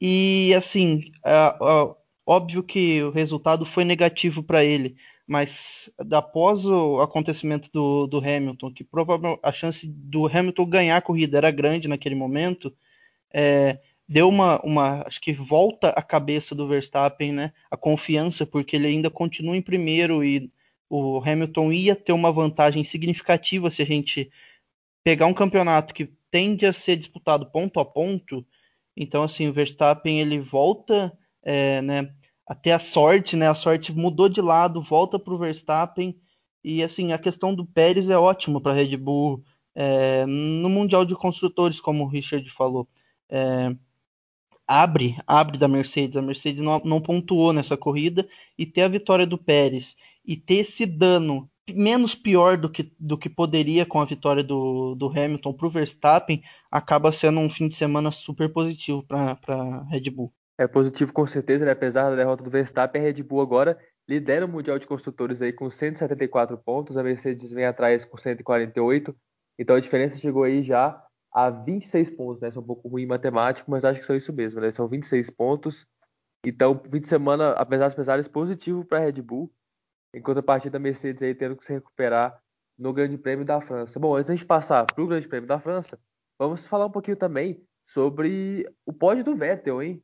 E 0.00 0.52
assim, 0.54 1.10
é, 1.24 1.32
é, 1.32 1.94
óbvio 2.26 2.62
que 2.62 3.02
o 3.02 3.10
resultado 3.10 3.64
foi 3.64 3.84
negativo 3.84 4.42
para 4.42 4.64
ele, 4.64 4.96
mas 5.26 5.90
após 6.12 6.66
o 6.66 7.00
acontecimento 7.00 7.70
do, 7.72 8.06
do 8.06 8.18
Hamilton, 8.18 8.72
que 8.72 8.84
provavelmente 8.84 9.40
a 9.42 9.52
chance 9.52 9.86
do 9.86 10.26
Hamilton 10.26 10.66
ganhar 10.66 10.96
a 10.96 11.02
corrida 11.02 11.38
era 11.38 11.50
grande 11.50 11.88
naquele 11.88 12.14
momento, 12.14 12.72
é, 13.32 13.78
deu 14.08 14.28
uma, 14.28 14.60
uma, 14.62 15.02
acho 15.06 15.20
que 15.20 15.32
volta 15.32 15.90
a 15.90 16.02
cabeça 16.02 16.54
do 16.54 16.68
Verstappen, 16.68 17.32
né, 17.32 17.52
a 17.70 17.76
confiança, 17.76 18.46
porque 18.46 18.76
ele 18.76 18.86
ainda 18.86 19.10
continua 19.10 19.56
em 19.56 19.62
primeiro 19.62 20.24
e 20.24 20.50
o 20.88 21.18
Hamilton 21.18 21.72
ia 21.72 21.96
ter 21.96 22.12
uma 22.12 22.30
vantagem 22.30 22.84
significativa 22.84 23.70
se 23.70 23.82
a 23.82 23.86
gente 23.86 24.30
pegar 25.04 25.26
um 25.26 25.34
campeonato 25.34 25.92
que 25.92 26.12
tende 26.30 26.66
a 26.66 26.72
ser 26.72 26.96
disputado 26.96 27.46
ponto 27.46 27.80
a 27.80 27.84
ponto, 27.84 28.46
então 28.96 29.22
assim, 29.22 29.48
o 29.48 29.52
Verstappen 29.52 30.20
ele 30.20 30.38
volta, 30.38 31.12
é, 31.42 31.82
né, 31.82 32.12
até 32.46 32.72
a 32.72 32.78
sorte, 32.78 33.36
né? 33.36 33.48
A 33.48 33.54
sorte 33.54 33.92
mudou 33.92 34.28
de 34.28 34.40
lado, 34.40 34.80
volta 34.80 35.18
para 35.18 35.34
o 35.34 35.38
Verstappen. 35.38 36.16
E 36.62 36.82
assim, 36.82 37.12
a 37.12 37.18
questão 37.18 37.54
do 37.54 37.66
Pérez 37.66 38.08
é 38.08 38.16
ótimo 38.16 38.60
para 38.60 38.72
Red 38.72 38.96
Bull 38.96 39.42
é, 39.74 40.24
no 40.26 40.68
Mundial 40.68 41.04
de 41.04 41.14
Construtores, 41.14 41.80
como 41.80 42.04
o 42.04 42.08
Richard 42.08 42.48
falou. 42.50 42.88
É, 43.28 43.74
abre, 44.66 45.16
abre 45.26 45.58
da 45.58 45.68
Mercedes. 45.68 46.16
A 46.16 46.22
Mercedes 46.22 46.62
não, 46.62 46.80
não 46.84 47.00
pontuou 47.00 47.52
nessa 47.52 47.76
corrida 47.76 48.28
e 48.58 48.66
ter 48.66 48.82
a 48.82 48.88
vitória 48.88 49.26
do 49.26 49.38
Pérez 49.38 49.96
e 50.24 50.36
ter 50.36 50.56
esse 50.56 50.84
dano 50.84 51.48
menos 51.68 52.14
pior 52.14 52.56
do 52.56 52.70
que, 52.70 52.92
do 52.98 53.18
que 53.18 53.28
poderia 53.28 53.84
com 53.84 54.00
a 54.00 54.04
vitória 54.04 54.42
do, 54.42 54.94
do 54.94 55.08
Hamilton 55.08 55.52
para 55.52 55.66
o 55.66 55.70
Verstappen, 55.70 56.42
acaba 56.70 57.10
sendo 57.10 57.40
um 57.40 57.50
fim 57.50 57.68
de 57.68 57.76
semana 57.76 58.12
super 58.12 58.52
positivo 58.52 59.02
para 59.02 59.38
a 59.48 59.84
Red 59.90 60.10
Bull 60.10 60.32
é 60.58 60.66
positivo 60.66 61.12
com 61.12 61.26
certeza, 61.26 61.64
né? 61.64 61.72
apesar 61.72 62.10
da 62.10 62.16
derrota 62.16 62.42
do 62.42 62.50
Verstappen, 62.50 63.00
a 63.00 63.04
Red 63.04 63.22
Bull 63.22 63.40
agora 63.40 63.78
lidera 64.08 64.46
o 64.46 64.48
Mundial 64.48 64.78
de 64.78 64.86
Construtores 64.86 65.42
aí 65.42 65.52
com 65.52 65.68
174 65.68 66.56
pontos, 66.58 66.96
a 66.96 67.02
Mercedes 67.02 67.50
vem 67.50 67.66
atrás 67.66 68.04
com 68.04 68.16
148, 68.16 69.14
então 69.58 69.76
a 69.76 69.80
diferença 69.80 70.16
chegou 70.16 70.44
aí 70.44 70.62
já 70.62 71.02
a 71.36 71.50
26 71.50 72.08
pontos, 72.08 72.40
né? 72.40 72.48
Isso 72.48 72.58
é 72.58 72.62
um 72.62 72.64
pouco 72.64 72.88
ruim 72.88 73.02
em 73.02 73.06
matemático, 73.06 73.70
mas 73.70 73.84
acho 73.84 74.00
que 74.00 74.06
são 74.06 74.16
isso 74.16 74.32
mesmo, 74.32 74.58
né? 74.58 74.72
São 74.72 74.88
26 74.88 75.28
pontos. 75.28 75.86
Então, 76.42 76.80
fim 76.90 76.98
de 76.98 77.08
semana, 77.08 77.50
apesar 77.50 77.88
dos 77.88 77.94
pesares, 77.94 78.26
positivo 78.26 78.86
para 78.86 78.96
a 78.96 79.00
Red 79.02 79.20
Bull, 79.20 79.52
enquanto 80.14 80.38
a 80.38 80.42
partida 80.42 80.72
da 80.72 80.78
Mercedes 80.78 81.22
aí 81.22 81.34
tendo 81.34 81.54
que 81.54 81.62
se 81.62 81.74
recuperar 81.74 82.40
no 82.78 82.90
Grande 82.90 83.18
Prêmio 83.18 83.44
da 83.44 83.60
França. 83.60 84.00
Bom, 84.00 84.16
antes 84.16 84.38
de 84.38 84.46
passar 84.46 84.86
para 84.86 85.04
o 85.04 85.06
Grande 85.06 85.28
Prêmio 85.28 85.46
da 85.46 85.60
França, 85.60 86.00
vamos 86.38 86.66
falar 86.66 86.86
um 86.86 86.90
pouquinho 86.90 87.18
também 87.18 87.62
sobre 87.84 88.66
o 88.86 88.92
pódio 88.92 89.22
do 89.22 89.36
Vettel, 89.36 89.82
hein? 89.82 90.02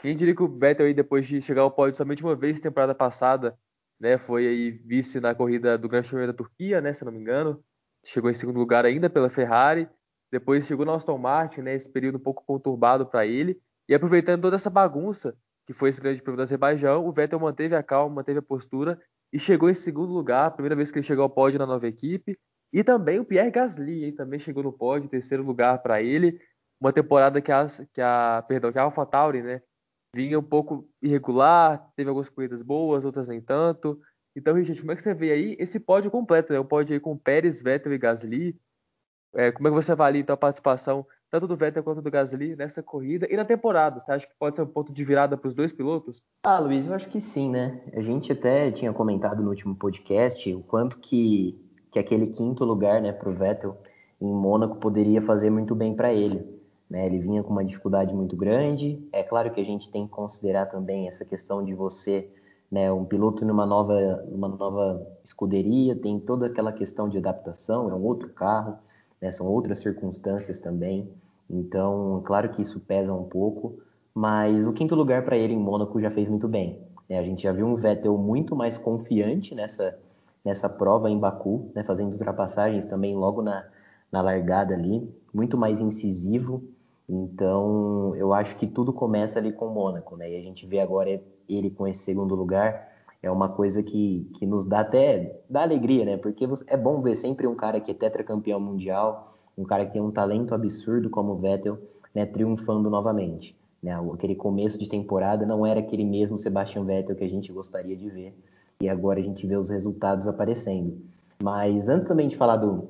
Quem 0.00 0.16
diria 0.16 0.34
que 0.34 0.42
o 0.42 0.48
Vettel 0.48 0.86
aí, 0.86 0.94
depois 0.94 1.24
de 1.24 1.40
chegar 1.40 1.62
ao 1.62 1.70
pódio 1.70 1.96
somente 1.96 2.24
uma 2.24 2.34
vez 2.34 2.58
temporada 2.58 2.96
passada, 2.96 3.56
né, 4.00 4.18
foi 4.18 4.48
aí 4.48 4.70
vice 4.72 5.20
na 5.20 5.36
corrida 5.36 5.78
do 5.78 5.88
Grande 5.88 6.08
Prêmio 6.08 6.26
da 6.26 6.32
Turquia, 6.32 6.80
né, 6.80 6.92
se 6.92 7.04
não 7.04 7.12
me 7.12 7.20
engano, 7.20 7.64
chegou 8.04 8.28
em 8.28 8.34
segundo 8.34 8.58
lugar 8.58 8.84
ainda 8.84 9.08
pela 9.08 9.28
Ferrari, 9.28 9.88
depois 10.32 10.66
chegou 10.66 10.86
no 10.86 10.94
Aston 10.94 11.18
Martin, 11.18 11.60
né, 11.60 11.74
esse 11.74 11.88
período 11.88 12.16
um 12.16 12.22
pouco 12.22 12.42
conturbado 12.46 13.04
para 13.06 13.26
ele, 13.26 13.60
e 13.86 13.94
aproveitando 13.94 14.40
toda 14.40 14.56
essa 14.56 14.70
bagunça, 14.70 15.36
que 15.66 15.74
foi 15.74 15.90
esse 15.90 16.00
grande 16.00 16.22
prêmio 16.22 16.38
do 16.38 16.42
Azerbaijão, 16.42 17.06
o 17.06 17.12
Vettel 17.12 17.38
manteve 17.38 17.76
a 17.76 17.82
calma, 17.82 18.16
manteve 18.16 18.38
a 18.38 18.42
postura 18.42 18.98
e 19.30 19.38
chegou 19.38 19.68
em 19.68 19.74
segundo 19.74 20.12
lugar, 20.12 20.50
primeira 20.52 20.74
vez 20.74 20.90
que 20.90 20.98
ele 20.98 21.06
chegou 21.06 21.22
ao 21.22 21.30
pódio 21.30 21.58
na 21.58 21.66
nova 21.66 21.86
equipe. 21.86 22.38
E 22.72 22.82
também 22.82 23.18
o 23.20 23.24
Pierre 23.24 23.50
Gasly, 23.50 24.06
hein, 24.06 24.12
também 24.12 24.40
chegou 24.40 24.62
no 24.62 24.72
pódio, 24.72 25.08
terceiro 25.08 25.42
lugar 25.44 25.82
para 25.82 26.02
ele. 26.02 26.40
Uma 26.80 26.92
temporada 26.92 27.40
que 27.40 27.52
a, 27.52 27.66
que 27.92 28.00
a, 28.00 28.42
perdão, 28.48 28.72
que 28.72 28.78
a 28.78 28.82
AlphaTauri, 28.82 29.42
né, 29.42 29.62
vinha 30.14 30.38
um 30.38 30.42
pouco 30.42 30.88
irregular, 31.00 31.90
teve 31.94 32.08
algumas 32.08 32.28
corridas 32.28 32.62
boas, 32.62 33.04
outras 33.04 33.28
nem 33.28 33.40
tanto. 33.40 34.00
Então, 34.34 34.54
Richard, 34.54 34.80
como 34.80 34.92
é 34.92 34.96
que 34.96 35.02
você 35.02 35.12
vê 35.12 35.32
aí 35.32 35.56
esse 35.58 35.78
pódio 35.78 36.10
completo, 36.10 36.52
né? 36.52 36.58
O 36.58 36.64
pódio 36.64 36.94
aí 36.94 37.00
com 37.00 37.16
Pérez, 37.16 37.62
Vettel 37.62 37.92
e 37.92 37.98
Gasly. 37.98 38.58
É, 39.34 39.50
como 39.50 39.68
é 39.68 39.70
que 39.70 39.74
você 39.74 39.92
avalia 39.92 40.20
então, 40.20 40.34
a 40.34 40.36
participação 40.36 41.06
tanto 41.30 41.46
do 41.48 41.56
Vettel 41.56 41.82
quanto 41.82 42.02
do 42.02 42.10
Gasly 42.10 42.54
nessa 42.54 42.82
corrida 42.82 43.26
e 43.30 43.36
na 43.36 43.44
temporada? 43.44 43.98
Você 43.98 44.12
acha 44.12 44.26
que 44.26 44.34
pode 44.38 44.54
ser 44.54 44.62
um 44.62 44.66
ponto 44.66 44.92
de 44.92 45.02
virada 45.02 45.36
para 45.36 45.48
os 45.48 45.54
dois 45.54 45.72
pilotos? 45.72 46.22
Ah, 46.44 46.58
Luiz, 46.58 46.86
eu 46.86 46.92
acho 46.92 47.08
que 47.08 47.20
sim, 47.22 47.48
né? 47.48 47.80
A 47.94 48.02
gente 48.02 48.32
até 48.32 48.70
tinha 48.70 48.92
comentado 48.92 49.42
no 49.42 49.48
último 49.48 49.74
podcast 49.74 50.54
o 50.54 50.62
quanto 50.62 50.98
que, 50.98 51.58
que 51.90 51.98
aquele 51.98 52.26
quinto 52.26 52.66
lugar, 52.66 53.00
né, 53.00 53.12
para 53.12 53.30
o 53.30 53.34
Vettel 53.34 53.78
em 54.20 54.32
Mônaco 54.32 54.76
poderia 54.76 55.22
fazer 55.22 55.48
muito 55.48 55.74
bem 55.74 55.96
para 55.96 56.12
ele. 56.12 56.46
Né? 56.88 57.06
Ele 57.06 57.18
vinha 57.18 57.42
com 57.42 57.50
uma 57.50 57.64
dificuldade 57.64 58.14
muito 58.14 58.36
grande. 58.36 59.02
É 59.10 59.22
claro 59.22 59.50
que 59.50 59.60
a 59.60 59.64
gente 59.64 59.90
tem 59.90 60.06
que 60.06 60.12
considerar 60.12 60.66
também 60.66 61.08
essa 61.08 61.24
questão 61.24 61.64
de 61.64 61.72
você, 61.72 62.30
né, 62.70 62.92
um 62.92 63.06
piloto 63.06 63.46
numa 63.46 63.64
nova, 63.64 64.22
numa 64.30 64.48
nova 64.48 65.06
escuderia, 65.24 65.96
tem 65.96 66.20
toda 66.20 66.46
aquela 66.46 66.72
questão 66.72 67.08
de 67.08 67.16
adaptação, 67.16 67.90
é 67.90 67.94
um 67.94 68.04
outro 68.04 68.28
carro, 68.28 68.76
né, 69.22 69.30
são 69.30 69.46
outras 69.46 69.78
circunstâncias 69.78 70.58
também. 70.58 71.08
Então, 71.48 72.20
claro 72.24 72.48
que 72.48 72.60
isso 72.60 72.80
pesa 72.80 73.14
um 73.14 73.22
pouco, 73.22 73.78
mas 74.12 74.66
o 74.66 74.72
quinto 74.72 74.96
lugar 74.96 75.24
para 75.24 75.36
ele 75.36 75.54
em 75.54 75.58
Mônaco 75.58 76.00
já 76.00 76.10
fez 76.10 76.28
muito 76.28 76.48
bem. 76.48 76.80
Né? 77.08 77.18
A 77.18 77.22
gente 77.22 77.44
já 77.44 77.52
viu 77.52 77.66
um 77.66 77.76
Vettel 77.76 78.18
muito 78.18 78.56
mais 78.56 78.76
confiante 78.76 79.54
nessa, 79.54 79.96
nessa 80.44 80.68
prova 80.68 81.08
em 81.08 81.18
Baku, 81.18 81.70
né? 81.74 81.84
fazendo 81.84 82.12
ultrapassagens 82.12 82.84
também 82.84 83.14
logo 83.14 83.40
na, 83.40 83.64
na 84.10 84.20
largada 84.20 84.74
ali, 84.74 85.08
muito 85.32 85.56
mais 85.56 85.80
incisivo. 85.80 86.62
Então, 87.08 88.14
eu 88.16 88.32
acho 88.32 88.56
que 88.56 88.66
tudo 88.66 88.92
começa 88.92 89.38
ali 89.38 89.52
com 89.52 89.66
o 89.66 89.74
Mônaco, 89.74 90.16
né? 90.16 90.30
E 90.30 90.36
a 90.36 90.40
gente 90.40 90.66
vê 90.66 90.80
agora 90.80 91.20
ele 91.48 91.70
com 91.70 91.86
esse 91.86 92.02
segundo 92.04 92.34
lugar, 92.34 92.91
é 93.22 93.30
uma 93.30 93.48
coisa 93.48 93.82
que, 93.82 94.28
que 94.34 94.44
nos 94.44 94.64
dá 94.64 94.80
até 94.80 95.40
dá 95.48 95.62
alegria, 95.62 96.04
né? 96.04 96.16
Porque 96.16 96.46
é 96.66 96.76
bom 96.76 97.00
ver 97.00 97.16
sempre 97.16 97.46
um 97.46 97.54
cara 97.54 97.80
que 97.80 97.90
é 97.90 97.94
tetracampeão 97.94 98.58
mundial, 98.58 99.36
um 99.56 99.64
cara 99.64 99.86
que 99.86 99.92
tem 99.92 100.02
um 100.02 100.10
talento 100.10 100.54
absurdo 100.54 101.08
como 101.08 101.32
o 101.32 101.36
Vettel, 101.36 101.78
né, 102.14 102.26
triunfando 102.26 102.90
novamente. 102.90 103.56
Né? 103.82 103.92
Aquele 104.12 104.34
começo 104.34 104.78
de 104.78 104.88
temporada 104.88 105.46
não 105.46 105.64
era 105.64 105.80
aquele 105.80 106.04
mesmo 106.04 106.38
Sebastian 106.38 106.84
Vettel 106.84 107.14
que 107.14 107.24
a 107.24 107.28
gente 107.28 107.52
gostaria 107.52 107.96
de 107.96 108.08
ver, 108.08 108.36
e 108.80 108.88
agora 108.88 109.20
a 109.20 109.22
gente 109.22 109.46
vê 109.46 109.56
os 109.56 109.70
resultados 109.70 110.26
aparecendo. 110.26 111.00
Mas 111.40 111.88
antes 111.88 112.08
também 112.08 112.28
de 112.28 112.36
falar 112.36 112.56
do, 112.56 112.88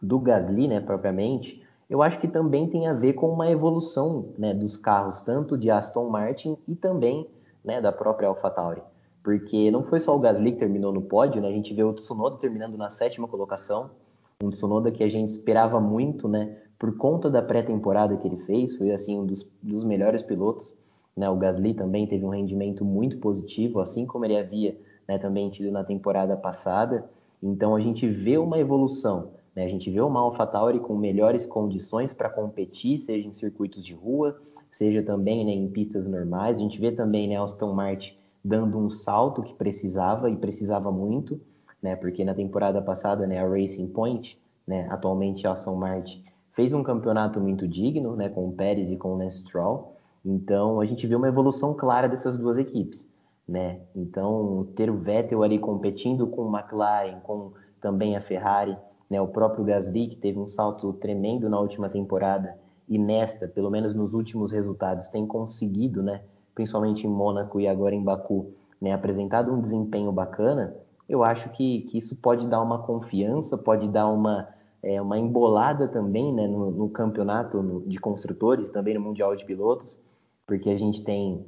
do 0.00 0.18
Gasly, 0.18 0.68
né, 0.68 0.80
propriamente, 0.80 1.62
eu 1.90 2.02
acho 2.02 2.18
que 2.18 2.28
também 2.28 2.68
tem 2.68 2.86
a 2.86 2.94
ver 2.94 3.12
com 3.14 3.28
uma 3.28 3.50
evolução 3.50 4.30
né, 4.38 4.54
dos 4.54 4.76
carros, 4.76 5.20
tanto 5.20 5.58
de 5.58 5.70
Aston 5.70 6.08
Martin 6.08 6.56
e 6.66 6.74
também 6.74 7.28
né, 7.62 7.80
da 7.80 7.92
própria 7.92 8.28
AlphaTauri. 8.28 8.82
Porque 9.22 9.70
não 9.70 9.84
foi 9.84 10.00
só 10.00 10.16
o 10.16 10.18
Gasly 10.18 10.52
que 10.52 10.58
terminou 10.58 10.92
no 10.92 11.02
pódio, 11.02 11.40
né? 11.40 11.48
a 11.48 11.52
gente 11.52 11.72
vê 11.72 11.84
o 11.84 11.92
Tsunoda 11.92 12.36
terminando 12.38 12.76
na 12.76 12.90
sétima 12.90 13.28
colocação, 13.28 13.90
um 14.42 14.50
Tsunoda 14.50 14.90
que 14.90 15.04
a 15.04 15.08
gente 15.08 15.30
esperava 15.30 15.80
muito, 15.80 16.28
né? 16.28 16.56
Por 16.78 16.96
conta 16.96 17.30
da 17.30 17.40
pré-temporada 17.40 18.16
que 18.16 18.26
ele 18.26 18.38
fez, 18.38 18.76
foi 18.76 18.90
assim 18.90 19.16
um 19.16 19.24
dos, 19.24 19.48
dos 19.62 19.84
melhores 19.84 20.20
pilotos. 20.20 20.74
Né? 21.16 21.30
O 21.30 21.36
Gasly 21.36 21.74
também 21.74 22.08
teve 22.08 22.24
um 22.24 22.30
rendimento 22.30 22.84
muito 22.84 23.18
positivo, 23.18 23.78
assim 23.78 24.04
como 24.04 24.24
ele 24.24 24.36
havia 24.36 24.76
né, 25.06 25.16
também 25.18 25.48
tido 25.48 25.70
na 25.70 25.84
temporada 25.84 26.36
passada. 26.36 27.08
Então 27.40 27.76
a 27.76 27.80
gente 27.80 28.08
vê 28.08 28.36
uma 28.36 28.58
evolução. 28.58 29.30
Né? 29.54 29.64
A 29.64 29.68
gente 29.68 29.90
vê 29.90 30.00
uma 30.00 30.20
AlphaTauri 30.20 30.80
com 30.80 30.96
melhores 30.96 31.46
condições 31.46 32.12
para 32.12 32.28
competir, 32.28 32.98
seja 32.98 33.28
em 33.28 33.32
circuitos 33.32 33.84
de 33.84 33.94
rua, 33.94 34.40
seja 34.70 35.04
também 35.04 35.44
né, 35.44 35.52
em 35.52 35.68
pistas 35.68 36.04
normais. 36.04 36.58
A 36.58 36.60
gente 36.60 36.80
vê 36.80 36.90
também 36.90 37.28
né, 37.28 37.36
Aston 37.36 37.72
Martin 37.72 38.16
dando 38.44 38.78
um 38.78 38.90
salto 38.90 39.42
que 39.42 39.54
precisava 39.54 40.30
e 40.30 40.36
precisava 40.36 40.90
muito 40.90 41.40
né? 41.82 41.96
Porque 41.96 42.24
na 42.24 42.34
temporada 42.34 42.80
passada, 42.80 43.26
né, 43.26 43.40
a 43.40 43.48
Racing 43.48 43.88
Point, 43.88 44.40
né, 44.66 44.86
atualmente 44.88 45.46
a 45.46 45.52
Aston 45.52 45.74
Martin, 45.74 46.24
fez 46.52 46.72
um 46.72 46.82
campeonato 46.82 47.40
muito 47.40 47.66
digno, 47.66 48.14
né, 48.14 48.28
com 48.28 48.46
o 48.46 48.52
Pérez 48.52 48.90
e 48.90 48.96
com 48.96 49.14
o 49.14 49.16
Lance 49.18 49.38
Stroll. 49.38 49.96
Então 50.24 50.80
a 50.80 50.86
gente 50.86 51.06
viu 51.06 51.18
uma 51.18 51.28
evolução 51.28 51.74
clara 51.74 52.08
dessas 52.08 52.38
duas 52.38 52.56
equipes, 52.56 53.10
né? 53.48 53.80
Então 53.96 54.68
ter 54.76 54.88
o 54.88 54.96
Vettel 54.96 55.42
ali 55.42 55.58
competindo 55.58 56.28
com 56.28 56.42
o 56.42 56.56
McLaren, 56.56 57.18
com 57.20 57.52
também 57.80 58.16
a 58.16 58.20
Ferrari, 58.20 58.76
né, 59.10 59.20
o 59.20 59.26
próprio 59.26 59.64
Gasly 59.64 60.06
que 60.06 60.16
teve 60.16 60.38
um 60.38 60.46
salto 60.46 60.92
tremendo 60.94 61.50
na 61.50 61.58
última 61.58 61.88
temporada 61.88 62.56
e 62.88 62.96
nesta, 62.96 63.48
pelo 63.48 63.70
menos 63.70 63.94
nos 63.94 64.14
últimos 64.14 64.52
resultados, 64.52 65.08
tem 65.08 65.26
conseguido, 65.26 66.02
né, 66.02 66.22
principalmente 66.54 67.06
em 67.06 67.10
Mônaco 67.10 67.60
e 67.60 67.66
agora 67.66 67.94
em 67.94 68.02
Baku, 68.02 68.52
né, 68.80 68.92
apresentado 68.92 69.52
um 69.52 69.60
desempenho 69.60 70.10
bacana 70.12 70.74
eu 71.12 71.22
acho 71.22 71.50
que, 71.50 71.82
que 71.82 71.98
isso 71.98 72.16
pode 72.16 72.46
dar 72.46 72.62
uma 72.62 72.78
confiança, 72.78 73.58
pode 73.58 73.86
dar 73.86 74.08
uma, 74.08 74.48
é, 74.82 75.00
uma 75.00 75.18
embolada 75.18 75.86
também 75.86 76.32
né, 76.32 76.46
no, 76.46 76.70
no 76.70 76.88
campeonato 76.88 77.62
no, 77.62 77.80
de 77.82 77.98
construtores, 77.98 78.70
também 78.70 78.94
no 78.94 79.00
Mundial 79.00 79.36
de 79.36 79.44
Pilotos, 79.44 80.00
porque 80.46 80.70
a 80.70 80.78
gente 80.78 81.04
tem 81.04 81.44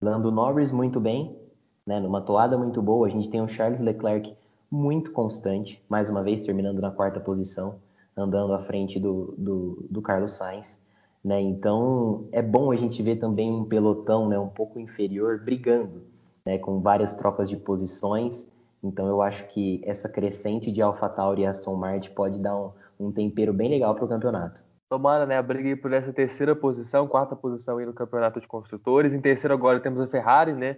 Lando 0.00 0.30
Norris 0.30 0.70
muito 0.70 1.00
bem, 1.00 1.36
né, 1.84 1.98
numa 1.98 2.20
toada 2.20 2.56
muito 2.56 2.80
boa, 2.80 3.08
a 3.08 3.10
gente 3.10 3.28
tem 3.28 3.42
o 3.42 3.48
Charles 3.48 3.80
Leclerc 3.80 4.32
muito 4.70 5.10
constante, 5.12 5.84
mais 5.88 6.08
uma 6.08 6.22
vez 6.22 6.44
terminando 6.44 6.80
na 6.80 6.92
quarta 6.92 7.18
posição, 7.18 7.80
andando 8.16 8.52
à 8.52 8.60
frente 8.60 9.00
do, 9.00 9.34
do, 9.36 9.86
do 9.90 10.00
Carlos 10.00 10.32
Sainz. 10.32 10.80
Né? 11.24 11.40
Então 11.40 12.28
é 12.32 12.42
bom 12.42 12.70
a 12.70 12.76
gente 12.76 13.02
ver 13.02 13.16
também 13.16 13.50
um 13.50 13.64
pelotão 13.64 14.28
né, 14.28 14.38
um 14.38 14.48
pouco 14.48 14.78
inferior 14.78 15.42
brigando, 15.42 16.02
né, 16.44 16.58
com 16.58 16.80
várias 16.80 17.14
trocas 17.14 17.48
de 17.48 17.56
posições 17.56 18.52
então 18.84 19.08
eu 19.08 19.22
acho 19.22 19.46
que 19.46 19.80
essa 19.82 20.10
crescente 20.10 20.70
de 20.70 20.82
AlphaTauri 20.82 21.42
e 21.42 21.46
Aston 21.46 21.74
Martin 21.74 22.10
pode 22.10 22.38
dar 22.38 22.54
um, 22.54 22.72
um 23.00 23.10
tempero 23.10 23.52
bem 23.52 23.70
legal 23.70 23.94
para 23.94 24.04
o 24.04 24.08
campeonato. 24.08 24.62
Tomara, 24.90 25.24
né? 25.24 25.38
A 25.38 25.42
briga 25.42 25.74
por 25.80 25.90
essa 25.90 26.12
terceira 26.12 26.54
posição, 26.54 27.08
quarta 27.08 27.34
posição 27.34 27.78
aí 27.78 27.86
no 27.86 27.94
campeonato 27.94 28.38
de 28.38 28.46
construtores. 28.46 29.14
Em 29.14 29.20
terceiro 29.22 29.54
agora 29.54 29.80
temos 29.80 30.02
a 30.02 30.06
Ferrari, 30.06 30.52
né? 30.52 30.76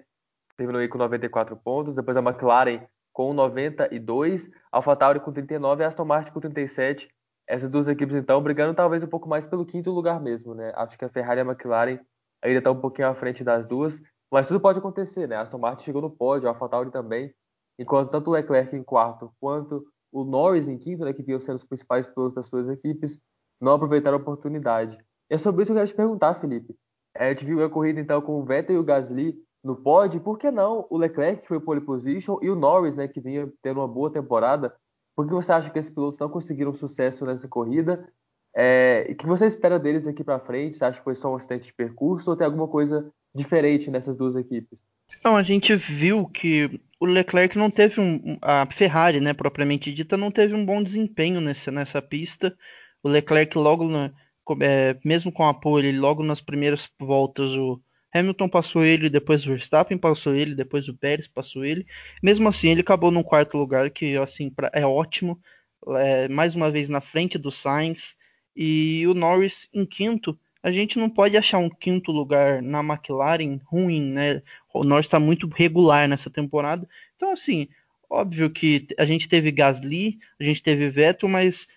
Terminou 0.56 0.80
aí 0.80 0.88
com 0.88 0.96
94 0.96 1.56
pontos. 1.56 1.96
Depois 1.96 2.16
a 2.16 2.20
McLaren 2.20 2.86
com 3.12 3.34
92, 3.34 4.48
AlphaTauri 4.70 5.18
com 5.18 5.32
39 5.32 5.82
e 5.82 5.86
Aston 5.86 6.04
Martin 6.04 6.32
com 6.32 6.40
37. 6.40 7.08
Essas 7.48 7.70
duas 7.70 7.86
equipes, 7.88 8.16
então, 8.16 8.42
brigando 8.42 8.74
talvez 8.74 9.02
um 9.02 9.08
pouco 9.08 9.28
mais 9.28 9.46
pelo 9.46 9.64
quinto 9.64 9.90
lugar 9.90 10.20
mesmo, 10.20 10.54
né? 10.54 10.72
Acho 10.74 10.98
que 10.98 11.04
a 11.04 11.08
Ferrari 11.08 11.40
e 11.40 11.42
a 11.42 11.44
McLaren 11.44 12.00
ainda 12.42 12.58
estão 12.58 12.72
um 12.72 12.80
pouquinho 12.80 13.08
à 13.08 13.14
frente 13.14 13.44
das 13.44 13.66
duas. 13.66 14.00
Mas 14.30 14.48
tudo 14.48 14.60
pode 14.60 14.78
acontecer, 14.78 15.28
né? 15.28 15.36
Aston 15.36 15.58
Martin 15.58 15.84
chegou 15.84 16.02
no 16.02 16.10
pódio, 16.10 16.48
a 16.48 16.52
AlphaTauri 16.52 16.90
também 16.90 17.32
enquanto 17.78 18.10
tanto 18.10 18.30
o 18.30 18.32
Leclerc 18.32 18.74
em 18.74 18.82
quarto 18.82 19.30
quanto 19.40 19.84
o 20.12 20.24
Norris 20.24 20.68
em 20.68 20.78
quinto, 20.78 21.04
né, 21.04 21.12
que 21.12 21.22
vinham 21.22 21.40
sendo 21.40 21.56
os 21.56 21.64
principais 21.64 22.06
pilotos 22.06 22.34
das 22.34 22.46
suas 22.46 22.68
equipes, 22.68 23.18
não 23.60 23.72
aproveitaram 23.72 24.16
a 24.16 24.20
oportunidade. 24.20 24.98
E 25.30 25.34
é 25.34 25.38
sobre 25.38 25.62
isso 25.62 25.72
que 25.72 25.78
eu 25.78 25.80
quero 25.80 25.88
te 25.88 25.96
perguntar, 25.96 26.34
Felipe. 26.34 26.74
É, 27.14 27.26
a 27.26 27.28
gente 27.30 27.44
viu 27.44 27.64
a 27.64 27.70
corrida 27.70 28.00
então 28.00 28.20
com 28.22 28.40
o 28.40 28.44
Vettel 28.44 28.76
e 28.76 28.78
o 28.78 28.84
Gasly 28.84 29.34
no 29.62 29.76
pódio, 29.76 30.20
por 30.20 30.38
que 30.38 30.50
não 30.50 30.86
o 30.88 30.96
Leclerc, 30.96 31.42
que 31.42 31.48
foi 31.48 31.58
pole 31.58 31.80
position, 31.80 32.38
e 32.40 32.48
o 32.48 32.54
Norris, 32.54 32.94
né, 32.94 33.08
que 33.08 33.20
vinha 33.20 33.50
tendo 33.62 33.80
uma 33.80 33.88
boa 33.88 34.10
temporada? 34.10 34.74
Por 35.16 35.26
que 35.26 35.32
você 35.32 35.50
acha 35.50 35.70
que 35.70 35.78
esses 35.78 35.90
pilotos 35.90 36.18
não 36.18 36.28
conseguiram 36.28 36.74
sucesso 36.74 37.24
nessa 37.24 37.48
corrida? 37.48 38.06
É, 38.54 39.06
o 39.10 39.14
que 39.14 39.26
você 39.26 39.46
espera 39.46 39.78
deles 39.78 40.02
daqui 40.02 40.22
para 40.22 40.38
frente? 40.38 40.76
Você 40.76 40.84
acha 40.84 40.98
que 40.98 41.04
foi 41.04 41.14
só 41.14 41.32
um 41.32 41.36
acidente 41.36 41.66
de 41.66 41.74
percurso 41.74 42.30
ou 42.30 42.36
tem 42.36 42.44
alguma 42.44 42.68
coisa 42.68 43.10
diferente 43.34 43.90
nessas 43.90 44.16
duas 44.16 44.36
equipes? 44.36 44.82
Então, 45.18 45.36
a 45.36 45.42
gente 45.42 45.74
viu 45.74 46.26
que 46.26 46.80
o 47.00 47.06
Leclerc 47.06 47.56
não 47.56 47.70
teve 47.70 48.00
um. 48.00 48.38
A 48.42 48.66
Ferrari, 48.70 49.20
né, 49.20 49.32
propriamente 49.32 49.92
dita, 49.92 50.16
não 50.16 50.30
teve 50.30 50.54
um 50.54 50.66
bom 50.66 50.82
desempenho 50.82 51.40
nessa, 51.40 51.70
nessa 51.70 52.02
pista. 52.02 52.56
O 53.02 53.08
Leclerc, 53.08 53.56
logo 53.56 53.88
na, 53.88 54.12
é, 54.60 54.96
mesmo 55.04 55.32
com 55.32 55.46
a 55.46 55.54
pole, 55.54 55.96
logo 55.98 56.22
nas 56.22 56.40
primeiras 56.40 56.88
voltas, 57.00 57.52
o 57.52 57.80
Hamilton 58.18 58.48
passou 58.48 58.84
ele, 58.84 59.10
depois 59.10 59.44
o 59.44 59.48
Verstappen 59.48 59.98
passou 59.98 60.34
ele, 60.34 60.54
depois 60.54 60.88
o 60.88 60.94
Pérez 60.94 61.28
passou 61.28 61.64
ele. 61.64 61.84
Mesmo 62.22 62.48
assim, 62.48 62.70
ele 62.70 62.80
acabou 62.80 63.10
no 63.10 63.24
quarto 63.24 63.56
lugar, 63.56 63.90
que 63.90 64.16
assim 64.16 64.50
pra, 64.50 64.70
é 64.72 64.84
ótimo. 64.86 65.40
É, 65.88 66.28
mais 66.28 66.54
uma 66.54 66.70
vez 66.70 66.88
na 66.88 67.00
frente 67.00 67.38
do 67.38 67.50
Sainz. 67.50 68.16
E 68.54 69.06
o 69.06 69.14
Norris 69.14 69.68
em 69.72 69.84
quinto 69.84 70.38
a 70.66 70.72
gente 70.72 70.98
não 70.98 71.08
pode 71.08 71.36
achar 71.36 71.58
um 71.58 71.70
quinto 71.70 72.10
lugar 72.10 72.60
na 72.60 72.80
McLaren 72.80 73.60
ruim, 73.66 74.02
né? 74.02 74.42
O 74.74 74.82
Norris 74.82 75.06
está 75.06 75.20
muito 75.20 75.46
regular 75.46 76.08
nessa 76.08 76.28
temporada. 76.28 76.88
Então, 77.14 77.32
assim, 77.32 77.68
óbvio 78.10 78.50
que 78.50 78.88
a 78.98 79.06
gente 79.06 79.28
teve 79.28 79.52
Gasly, 79.52 80.18
a 80.40 80.42
gente 80.42 80.60
teve 80.64 80.90
Vettel, 80.90 81.28
mas 81.28 81.68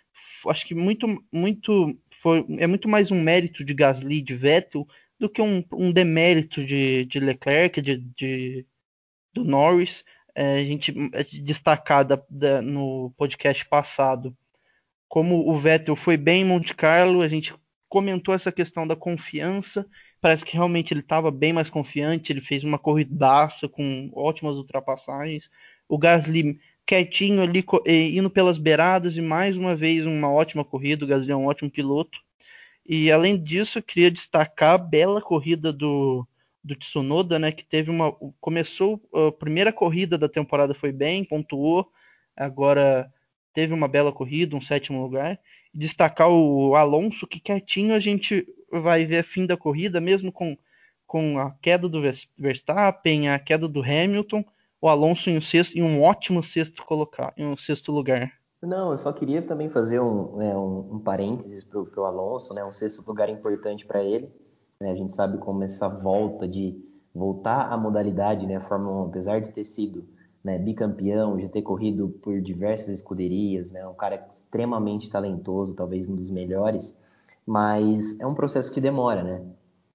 acho 0.48 0.66
que 0.66 0.74
muito, 0.74 1.24
muito 1.32 1.96
foi, 2.20 2.44
é 2.58 2.66
muito 2.66 2.90
mais 2.90 3.12
um 3.12 3.22
mérito 3.22 3.64
de 3.64 3.76
Gasly, 3.76 4.24
de 4.24 4.36
Vettel, 4.36 4.88
do 5.20 5.30
que 5.30 5.42
um, 5.42 5.64
um 5.74 5.92
demérito 5.92 6.66
de, 6.66 7.06
de 7.06 7.20
Leclerc, 7.20 7.82
de, 7.82 7.98
de 7.98 8.66
do 9.34 9.44
Norris. 9.44 10.04
É, 10.36 10.60
a 10.60 10.64
gente 10.64 10.94
destacar 11.42 12.06
da, 12.06 12.22
da, 12.30 12.62
no 12.62 13.12
podcast 13.18 13.66
passado 13.66 14.36
como 15.10 15.50
o 15.50 15.60
Vettel 15.60 15.96
foi 15.96 16.16
bem 16.16 16.44
em 16.44 16.46
Monte 16.46 16.74
Carlo, 16.76 17.22
a 17.22 17.28
gente 17.28 17.54
comentou 17.90 18.36
essa 18.36 18.52
questão 18.52 18.86
da 18.86 18.96
confiança. 18.96 19.86
Parece 20.22 20.46
que 20.46 20.54
realmente 20.54 20.94
ele 20.94 21.02
estava 21.02 21.32
bem 21.32 21.52
mais 21.52 21.70
confiante, 21.70 22.32
ele 22.32 22.42
fez 22.42 22.64
uma 22.64 22.78
corridaça 22.78 23.68
com 23.68 24.12
ótimas 24.14 24.56
ultrapassagens. 24.56 25.50
O 25.88 25.98
Gasly 25.98 26.60
quietinho 26.86 27.42
ali, 27.42 27.66
indo 28.16 28.30
pelas 28.30 28.60
beiradas 28.60 29.18
e 29.18 29.22
mais 29.22 29.58
uma 29.58 29.76
vez 29.76 30.06
uma 30.06 30.32
ótima 30.32 30.64
corrida. 30.64 31.04
O 31.04 31.08
Gasly 31.08 31.32
é 31.32 31.36
um 31.36 31.48
ótimo 31.48 31.72
piloto. 31.72 32.20
E 32.92 33.12
além 33.12 33.38
disso, 33.38 33.84
queria 33.84 34.10
destacar 34.10 34.74
a 34.74 34.78
bela 34.80 35.22
corrida 35.22 35.72
do, 35.72 36.28
do 36.64 36.76
Tsunoda, 36.76 37.38
né, 37.38 37.52
que 37.52 37.64
teve 37.64 37.92
uma 37.92 38.12
começou 38.42 39.00
a 39.14 39.32
primeira 39.32 39.72
corrida 39.72 40.18
da 40.18 40.28
temporada 40.28 40.74
foi 40.74 40.92
bem, 40.92 41.24
pontuou. 41.24 41.88
Agora 42.36 43.14
teve 43.54 43.76
uma 43.76 43.88
bela 43.88 44.12
corrida, 44.12 44.56
um 44.56 44.62
sétimo 44.62 45.04
lugar. 45.04 45.40
Destacar 45.72 46.32
o 46.32 46.76
Alonso, 46.76 47.28
que 47.28 47.40
quietinho 47.40 47.94
a 47.94 48.00
gente 48.00 48.48
vai 48.72 49.06
ver 49.06 49.24
fim 49.24 49.46
da 49.46 49.56
corrida, 49.56 50.02
mesmo 50.02 50.32
com, 50.32 50.58
com 51.06 51.38
a 51.38 51.52
queda 51.62 51.88
do 51.88 52.02
Verstappen, 52.36 53.30
a 53.30 53.38
queda 53.38 53.68
do 53.68 53.84
Hamilton, 53.84 54.44
o 54.82 54.90
Alonso 54.90 55.30
em 55.30 55.38
um, 55.38 55.42
sexto, 55.42 55.78
em 55.78 55.84
um 55.84 56.02
ótimo 56.02 56.42
sexto 56.42 56.84
colocar, 56.84 57.36
em 57.38 57.46
um 57.46 57.56
sexto 57.56 57.92
lugar. 57.92 58.39
Não, 58.62 58.92
eu 58.92 58.98
só 58.98 59.14
queria 59.14 59.42
também 59.42 59.70
fazer 59.70 60.02
um, 60.02 60.36
né, 60.36 60.56
um, 60.58 60.96
um 60.96 61.00
parênteses 61.00 61.64
para 61.64 61.80
o 61.80 62.04
Alonso, 62.06 62.54
né, 62.54 62.64
um 62.64 62.72
sexto 62.72 63.06
lugar 63.08 63.30
importante 63.30 63.86
para 63.86 64.04
ele. 64.04 64.30
Né, 64.80 64.92
a 64.92 64.96
gente 64.96 65.14
sabe 65.14 65.38
como 65.38 65.64
essa 65.64 65.88
volta 65.88 66.48
de 66.48 66.78
voltar 67.16 67.72
à 67.72 67.78
modalidade, 67.78 68.46
né, 68.46 68.58
a 68.58 68.62
Fórmula 68.62 69.06
1, 69.06 69.08
apesar 69.08 69.40
de 69.40 69.52
ter 69.52 69.64
sido 69.64 70.06
né, 70.44 70.58
bicampeão, 70.58 71.40
já 71.40 71.48
ter 71.48 71.62
corrido 71.62 72.10
por 72.22 72.42
diversas 72.42 72.90
escuderias, 72.90 73.72
né, 73.72 73.88
um 73.88 73.94
cara 73.94 74.28
extremamente 74.30 75.10
talentoso, 75.10 75.74
talvez 75.74 76.10
um 76.10 76.16
dos 76.16 76.30
melhores, 76.30 76.98
mas 77.46 78.20
é 78.20 78.28
um 78.28 78.36
processo 78.36 78.72
que 78.72 78.82
demora, 78.82 79.24
né? 79.24 79.42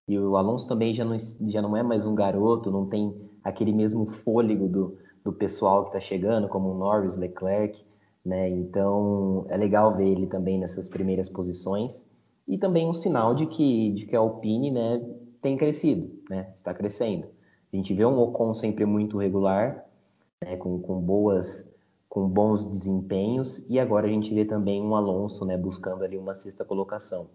E 0.09 0.19
o 0.19 0.37
Alonso 0.37 0.67
também 0.67 0.93
já 0.95 1.05
não, 1.05 1.17
já 1.19 1.63
não 1.63 1.77
é 1.77 1.83
mais 1.83 2.05
um 2.05 2.15
garoto, 2.15 2.71
não 2.71 2.87
tem 2.87 3.15
aquele 3.43 3.73
mesmo 3.73 4.07
fôlego 4.07 4.69
do, 4.69 4.99
do 5.23 5.33
pessoal 5.33 5.85
que 5.85 5.91
está 5.91 6.01
chegando, 6.01 6.49
como 6.49 6.71
o 6.71 6.79
Norris, 6.79 7.17
Leclerc, 7.17 7.83
né? 8.25 8.49
Então 8.49 9.45
é 9.49 9.57
legal 9.57 9.97
ver 9.97 10.09
ele 10.09 10.27
também 10.27 10.59
nessas 10.59 10.89
primeiras 10.89 11.29
posições 11.29 12.07
e 12.47 12.59
também 12.59 12.89
um 12.89 12.95
sinal 12.95 13.35
de 13.35 13.47
que, 13.47 13.93
de 13.93 14.07
que 14.07 14.17
a 14.17 14.19
Alpine, 14.19 14.71
né, 14.71 15.05
tem 15.41 15.57
crescido, 15.57 16.11
né? 16.31 16.51
Está 16.55 16.73
crescendo. 16.73 17.27
A 17.73 17.77
gente 17.77 17.93
vê 17.93 18.05
um 18.05 18.19
Ocon 18.19 18.55
sempre 18.55 18.85
muito 18.85 19.19
regular, 19.19 19.85
né, 20.43 20.57
com, 20.57 20.79
com 20.81 21.01
boas 21.01 21.69
com 22.09 22.29
bons 22.29 22.65
desempenhos 22.65 23.67
e 23.69 23.81
agora 23.81 24.07
a 24.07 24.09
gente 24.09 24.33
vê 24.33 24.45
também 24.45 24.81
um 24.81 24.95
Alonso 24.95 25.45
né, 25.45 25.57
buscando 25.57 26.05
ali 26.05 26.17
uma 26.17 26.33
sexta 26.33 26.65
colocação. 26.65 27.27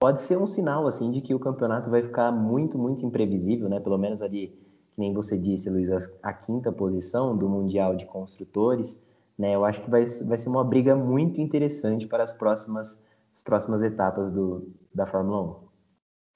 Pode 0.00 0.20
ser 0.20 0.36
um 0.36 0.48
sinal 0.48 0.88
assim 0.88 1.12
de 1.12 1.20
que 1.20 1.32
o 1.32 1.38
campeonato 1.38 1.88
vai 1.88 2.02
ficar 2.02 2.32
muito, 2.32 2.76
muito 2.76 3.06
imprevisível, 3.06 3.68
né? 3.68 3.78
Pelo 3.78 3.96
menos 3.96 4.20
ali, 4.20 4.48
que 4.48 4.98
nem 4.98 5.14
você 5.14 5.38
disse, 5.38 5.70
Luiz, 5.70 5.92
a, 5.92 5.98
a 6.24 6.32
quinta 6.32 6.72
posição 6.72 7.36
do 7.36 7.48
Mundial 7.48 7.94
de 7.94 8.04
Construtores, 8.04 9.00
né? 9.38 9.54
Eu 9.54 9.64
acho 9.64 9.82
que 9.82 9.90
vai, 9.90 10.04
vai 10.04 10.38
ser 10.38 10.48
uma 10.48 10.64
briga 10.64 10.94
muito 10.94 11.40
interessante 11.40 12.06
para 12.06 12.22
as 12.22 12.32
próximas, 12.32 13.00
as 13.34 13.42
próximas 13.42 13.82
etapas 13.82 14.30
do, 14.30 14.72
da 14.94 15.06
Fórmula 15.06 15.42
1. 15.42 15.66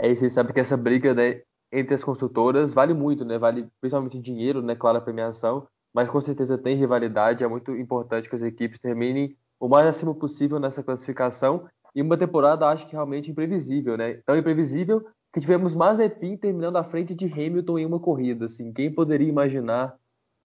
É 0.02 0.12
isso, 0.12 0.20
você 0.20 0.30
sabe 0.30 0.52
que 0.52 0.60
essa 0.60 0.76
briga 0.76 1.14
né, 1.14 1.42
entre 1.72 1.94
as 1.94 2.04
construtoras 2.04 2.72
vale 2.72 2.94
muito, 2.94 3.24
né? 3.24 3.38
Vale 3.38 3.68
principalmente 3.80 4.18
dinheiro, 4.18 4.62
né? 4.62 4.74
Claro, 4.74 4.98
a 4.98 5.00
premiação, 5.00 5.66
mas 5.92 6.08
com 6.08 6.20
certeza 6.20 6.58
tem 6.58 6.76
rivalidade. 6.76 7.44
É 7.44 7.48
muito 7.48 7.76
importante 7.76 8.28
que 8.28 8.34
as 8.34 8.42
equipes 8.42 8.78
terminem 8.78 9.36
o 9.58 9.68
mais 9.68 9.86
acima 9.86 10.14
possível 10.14 10.58
nessa 10.58 10.82
classificação. 10.82 11.66
E 11.94 12.00
uma 12.00 12.16
temporada, 12.16 12.66
acho 12.66 12.86
que 12.86 12.92
realmente 12.92 13.30
imprevisível, 13.30 13.96
né? 13.96 14.14
Tão 14.24 14.36
imprevisível 14.36 15.04
que 15.32 15.40
tivemos 15.40 15.74
Mazepin 15.74 16.36
terminando 16.36 16.76
à 16.76 16.84
frente 16.84 17.14
de 17.14 17.26
Hamilton 17.26 17.78
em 17.78 17.86
uma 17.86 18.00
corrida. 18.00 18.46
Assim, 18.46 18.72
quem 18.72 18.92
poderia 18.92 19.28
imaginar 19.28 19.96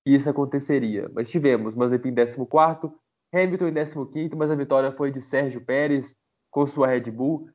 que 0.06 0.12
isso 0.12 0.30
aconteceria? 0.30 1.10
Mas 1.14 1.30
tivemos 1.32 1.74
Mazepin 1.74 2.10
em 2.10 2.16
14, 2.16 2.94
Hamilton 3.34 3.68
em 3.68 3.74
15, 3.74 4.36
mas 4.36 4.52
a 4.52 4.56
vitória 4.56 4.92
foi 4.92 5.12
de 5.12 5.20
Sérgio 5.20 5.66
Pérez 5.66 6.16
com 6.52 6.68
sua 6.68 6.88
Red 6.88 7.10
Bull. 7.12 7.50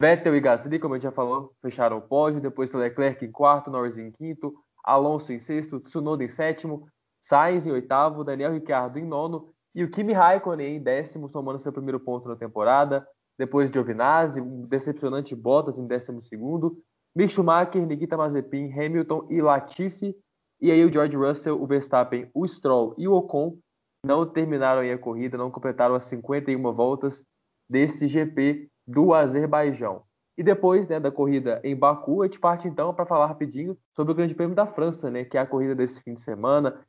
Vettel 0.00 0.34
e 0.34 0.40
Gasly, 0.40 0.80
como 0.80 0.94
a 0.94 0.96
gente 0.98 1.04
já 1.04 1.12
falou, 1.12 1.52
fecharam 1.62 1.98
o 1.98 2.02
pódio. 2.02 2.40
Depois 2.40 2.72
Leclerc 2.72 3.24
em 3.24 3.30
quarto, 3.30 3.70
Norris 3.70 3.96
em 3.96 4.10
quinto, 4.10 4.52
Alonso 4.84 5.32
em 5.32 5.38
sexto, 5.38 5.78
Tsunoda 5.78 6.24
em 6.24 6.28
sétimo, 6.28 6.88
Sainz 7.20 7.68
em 7.68 7.70
oitavo, 7.70 8.24
Daniel 8.24 8.52
Ricciardo 8.52 8.98
em 8.98 9.06
nono 9.06 9.54
e 9.72 9.84
o 9.84 9.90
Kimi 9.90 10.12
Raikkonen 10.12 10.76
em 10.76 10.82
décimo, 10.82 11.30
tomando 11.30 11.60
seu 11.60 11.72
primeiro 11.72 12.00
ponto 12.00 12.28
na 12.28 12.34
temporada. 12.34 13.06
Depois 13.38 13.70
Giovinazzi, 13.70 14.40
um 14.40 14.66
decepcionante 14.66 15.36
Bottas 15.36 15.78
em 15.78 15.86
décimo 15.86 16.20
segundo, 16.20 16.76
Mick 17.14 17.32
Schumacher, 17.32 17.86
Nikita 17.86 18.16
Mazepin, 18.16 18.72
Hamilton 18.72 19.28
e 19.30 19.40
Latifi. 19.40 20.16
E 20.62 20.70
aí 20.70 20.84
o 20.84 20.92
George 20.92 21.16
Russell, 21.16 21.60
o 21.60 21.66
Verstappen, 21.66 22.30
o 22.32 22.46
Stroll 22.46 22.94
e 22.96 23.08
o 23.08 23.14
Ocon 23.14 23.58
não 24.06 24.24
terminaram 24.24 24.80
a 24.80 24.98
corrida, 24.98 25.36
não 25.36 25.50
completaram 25.50 25.96
as 25.96 26.04
51 26.04 26.72
voltas 26.72 27.24
desse 27.68 28.06
GP 28.06 28.68
do 28.86 29.12
Azerbaijão. 29.12 30.04
E 30.38 30.42
depois 30.42 30.86
né, 30.86 31.00
da 31.00 31.10
corrida 31.10 31.60
em 31.64 31.74
Baku, 31.74 32.22
a 32.22 32.26
gente 32.26 32.38
parte 32.38 32.68
então 32.68 32.94
para 32.94 33.04
falar 33.04 33.26
rapidinho 33.26 33.76
sobre 33.94 34.12
o 34.12 34.14
Grande 34.14 34.36
Prêmio 34.36 34.54
da 34.54 34.64
França, 34.64 35.10
né, 35.10 35.24
que 35.24 35.36
é 35.36 35.40
a 35.40 35.46
corrida 35.46 35.74
desse 35.74 36.00
fim 36.00 36.14
de 36.14 36.22
semana. 36.22 36.80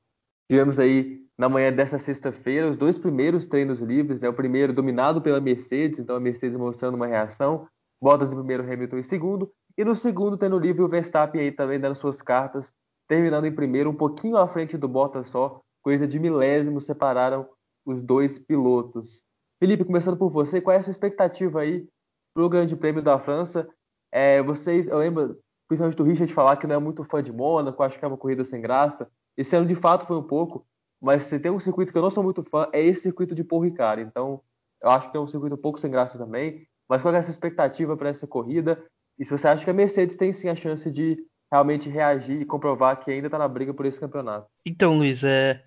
Tivemos 0.47 0.79
aí 0.79 1.23
na 1.35 1.49
manhã 1.49 1.73
dessa 1.73 1.97
sexta-feira 1.97 2.69
os 2.69 2.77
dois 2.77 2.99
primeiros 2.99 3.47
treinos 3.47 3.81
livres, 3.81 4.21
né? 4.21 4.29
O 4.29 4.33
primeiro 4.33 4.71
dominado 4.71 5.19
pela 5.19 5.41
Mercedes, 5.41 5.99
então 5.99 6.15
a 6.15 6.19
Mercedes 6.19 6.55
mostrando 6.55 6.93
uma 6.93 7.07
reação, 7.07 7.67
Bottas 8.01 8.31
em 8.31 8.35
primeiro, 8.35 8.63
Hamilton 8.63 8.97
em 8.97 9.03
segundo, 9.03 9.51
e 9.77 9.83
no 9.83 9.95
segundo 9.95 10.37
treino 10.37 10.59
livre 10.59 10.83
o 10.83 10.87
Verstappen 10.87 11.41
aí 11.41 11.51
também 11.51 11.79
dando 11.79 11.95
suas 11.95 12.21
cartas, 12.21 12.71
terminando 13.07 13.45
em 13.45 13.53
primeiro, 13.53 13.89
um 13.89 13.95
pouquinho 13.95 14.37
à 14.37 14.47
frente 14.47 14.77
do 14.77 14.87
Bottas 14.87 15.29
só, 15.29 15.61
coisa 15.81 16.07
de 16.07 16.19
milésimos 16.19 16.85
separaram 16.85 17.47
os 17.85 18.01
dois 18.01 18.39
pilotos. 18.39 19.21
Felipe, 19.59 19.85
começando 19.85 20.17
por 20.17 20.29
você, 20.29 20.61
qual 20.61 20.75
é 20.75 20.79
a 20.79 20.83
sua 20.83 20.91
expectativa 20.91 21.61
aí 21.61 21.87
para 22.33 22.43
o 22.43 22.49
Grande 22.49 22.75
Prêmio 22.75 23.01
da 23.01 23.19
França? 23.19 23.67
É, 24.11 24.41
vocês, 24.41 24.87
eu 24.87 24.97
lembro, 24.97 25.37
principalmente 25.67 25.97
do 25.97 26.03
Richard 26.03 26.33
falar 26.33 26.57
que 26.57 26.67
não 26.67 26.75
é 26.75 26.79
muito 26.79 27.03
fã 27.03 27.21
de 27.21 27.31
Mônaco, 27.31 27.83
acho 27.83 27.97
que 27.97 28.05
é 28.05 28.07
uma 28.07 28.17
corrida 28.17 28.43
sem 28.43 28.61
graça. 28.61 29.09
Esse 29.37 29.55
ano 29.55 29.65
de 29.65 29.75
fato 29.75 30.05
foi 30.05 30.17
um 30.17 30.23
pouco, 30.23 30.65
mas 31.01 31.23
se 31.23 31.39
tem 31.39 31.51
um 31.51 31.59
circuito 31.59 31.91
que 31.91 31.97
eu 31.97 32.01
não 32.01 32.09
sou 32.09 32.23
muito 32.23 32.43
fã, 32.43 32.67
é 32.71 32.81
esse 32.81 33.01
circuito 33.01 33.35
de 33.35 33.43
Paul 33.43 33.61
Ricard. 33.61 34.01
Então, 34.01 34.41
eu 34.81 34.89
acho 34.89 35.09
que 35.09 35.17
é 35.17 35.19
um 35.19 35.27
circuito 35.27 35.55
um 35.55 35.61
pouco 35.61 35.79
sem 35.79 35.91
graça 35.91 36.17
também. 36.17 36.67
Mas 36.89 37.01
qual 37.01 37.13
é 37.13 37.17
a 37.17 37.23
sua 37.23 37.31
expectativa 37.31 37.95
para 37.97 38.09
essa 38.09 38.27
corrida? 38.27 38.83
E 39.17 39.25
se 39.25 39.31
você 39.31 39.47
acha 39.47 39.63
que 39.63 39.69
a 39.69 39.73
Mercedes 39.73 40.15
tem 40.15 40.33
sim 40.33 40.49
a 40.49 40.55
chance 40.55 40.91
de 40.91 41.17
realmente 41.53 41.87
reagir 41.87 42.41
e 42.41 42.45
comprovar 42.45 42.99
que 42.99 43.11
ainda 43.11 43.27
está 43.27 43.37
na 43.37 43.47
briga 43.47 43.71
por 43.75 43.85
esse 43.85 43.99
campeonato? 43.99 44.47
Então, 44.65 44.97
Luiz, 44.97 45.23
é, 45.23 45.63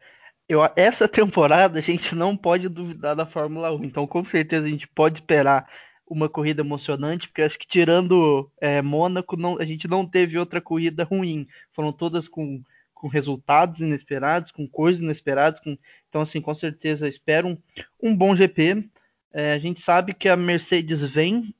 eu, 0.48 0.60
essa 0.74 1.06
temporada 1.06 1.78
a 1.78 1.82
gente 1.82 2.12
não 2.12 2.36
pode 2.36 2.68
duvidar 2.68 3.14
da 3.14 3.24
Fórmula 3.24 3.72
1. 3.72 3.84
Então, 3.84 4.04
com 4.04 4.24
certeza, 4.24 4.66
a 4.66 4.70
gente 4.70 4.88
pode 4.88 5.20
esperar 5.20 5.70
uma 6.04 6.28
corrida 6.28 6.60
emocionante, 6.60 7.28
porque 7.28 7.42
acho 7.42 7.56
que 7.56 7.68
tirando 7.68 8.50
é, 8.60 8.82
Mônaco, 8.82 9.36
não, 9.36 9.60
a 9.60 9.64
gente 9.64 9.86
não 9.86 10.04
teve 10.04 10.36
outra 10.36 10.60
corrida 10.60 11.04
ruim. 11.04 11.46
Foram 11.72 11.92
todas 11.92 12.26
com 12.26 12.60
com 12.92 13.08
resultados 13.08 13.82
inesperados, 13.82 14.50
com 14.50 14.66
coisas 14.66 15.02
inesperadas. 15.02 15.60
Com... 15.60 15.76
Então, 16.08 16.22
assim, 16.22 16.40
com 16.40 16.54
certeza 16.54 17.06
espero 17.06 17.46
um, 17.46 17.58
um 18.02 18.16
bom 18.16 18.34
GP. 18.34 18.88
É, 19.32 19.52
a 19.52 19.58
gente 19.58 19.82
sabe 19.82 20.14
que 20.14 20.28
a 20.28 20.36
Mercedes 20.36 21.02
vem 21.02 21.54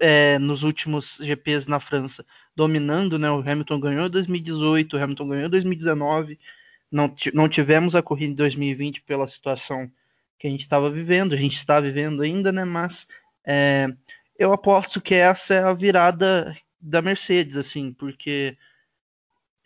é, 0.00 0.38
nos 0.38 0.62
últimos 0.62 1.16
GPs 1.20 1.68
na 1.68 1.80
França 1.80 2.24
dominando, 2.54 3.18
né? 3.18 3.30
O 3.30 3.40
Hamilton 3.40 3.80
ganhou 3.80 4.06
em 4.06 4.10
2018, 4.10 4.96
o 4.96 5.02
Hamilton 5.02 5.28
ganhou 5.28 5.46
em 5.46 5.50
2019. 5.50 6.38
Não, 6.90 7.14
não 7.32 7.48
tivemos 7.48 7.94
a 7.96 8.02
corrida 8.02 8.32
em 8.32 8.36
2020 8.36 9.02
pela 9.02 9.26
situação 9.26 9.90
que 10.38 10.46
a 10.46 10.50
gente 10.50 10.62
estava 10.62 10.90
vivendo, 10.90 11.34
a 11.34 11.38
gente 11.38 11.56
está 11.56 11.80
vivendo 11.80 12.22
ainda, 12.22 12.52
né? 12.52 12.64
Mas 12.64 13.08
é, 13.46 13.88
eu 14.38 14.52
aposto 14.52 15.00
que 15.00 15.14
essa 15.14 15.54
é 15.54 15.58
a 15.62 15.72
virada 15.72 16.56
da 16.80 17.00
Mercedes, 17.00 17.56
assim, 17.56 17.92
porque 17.92 18.56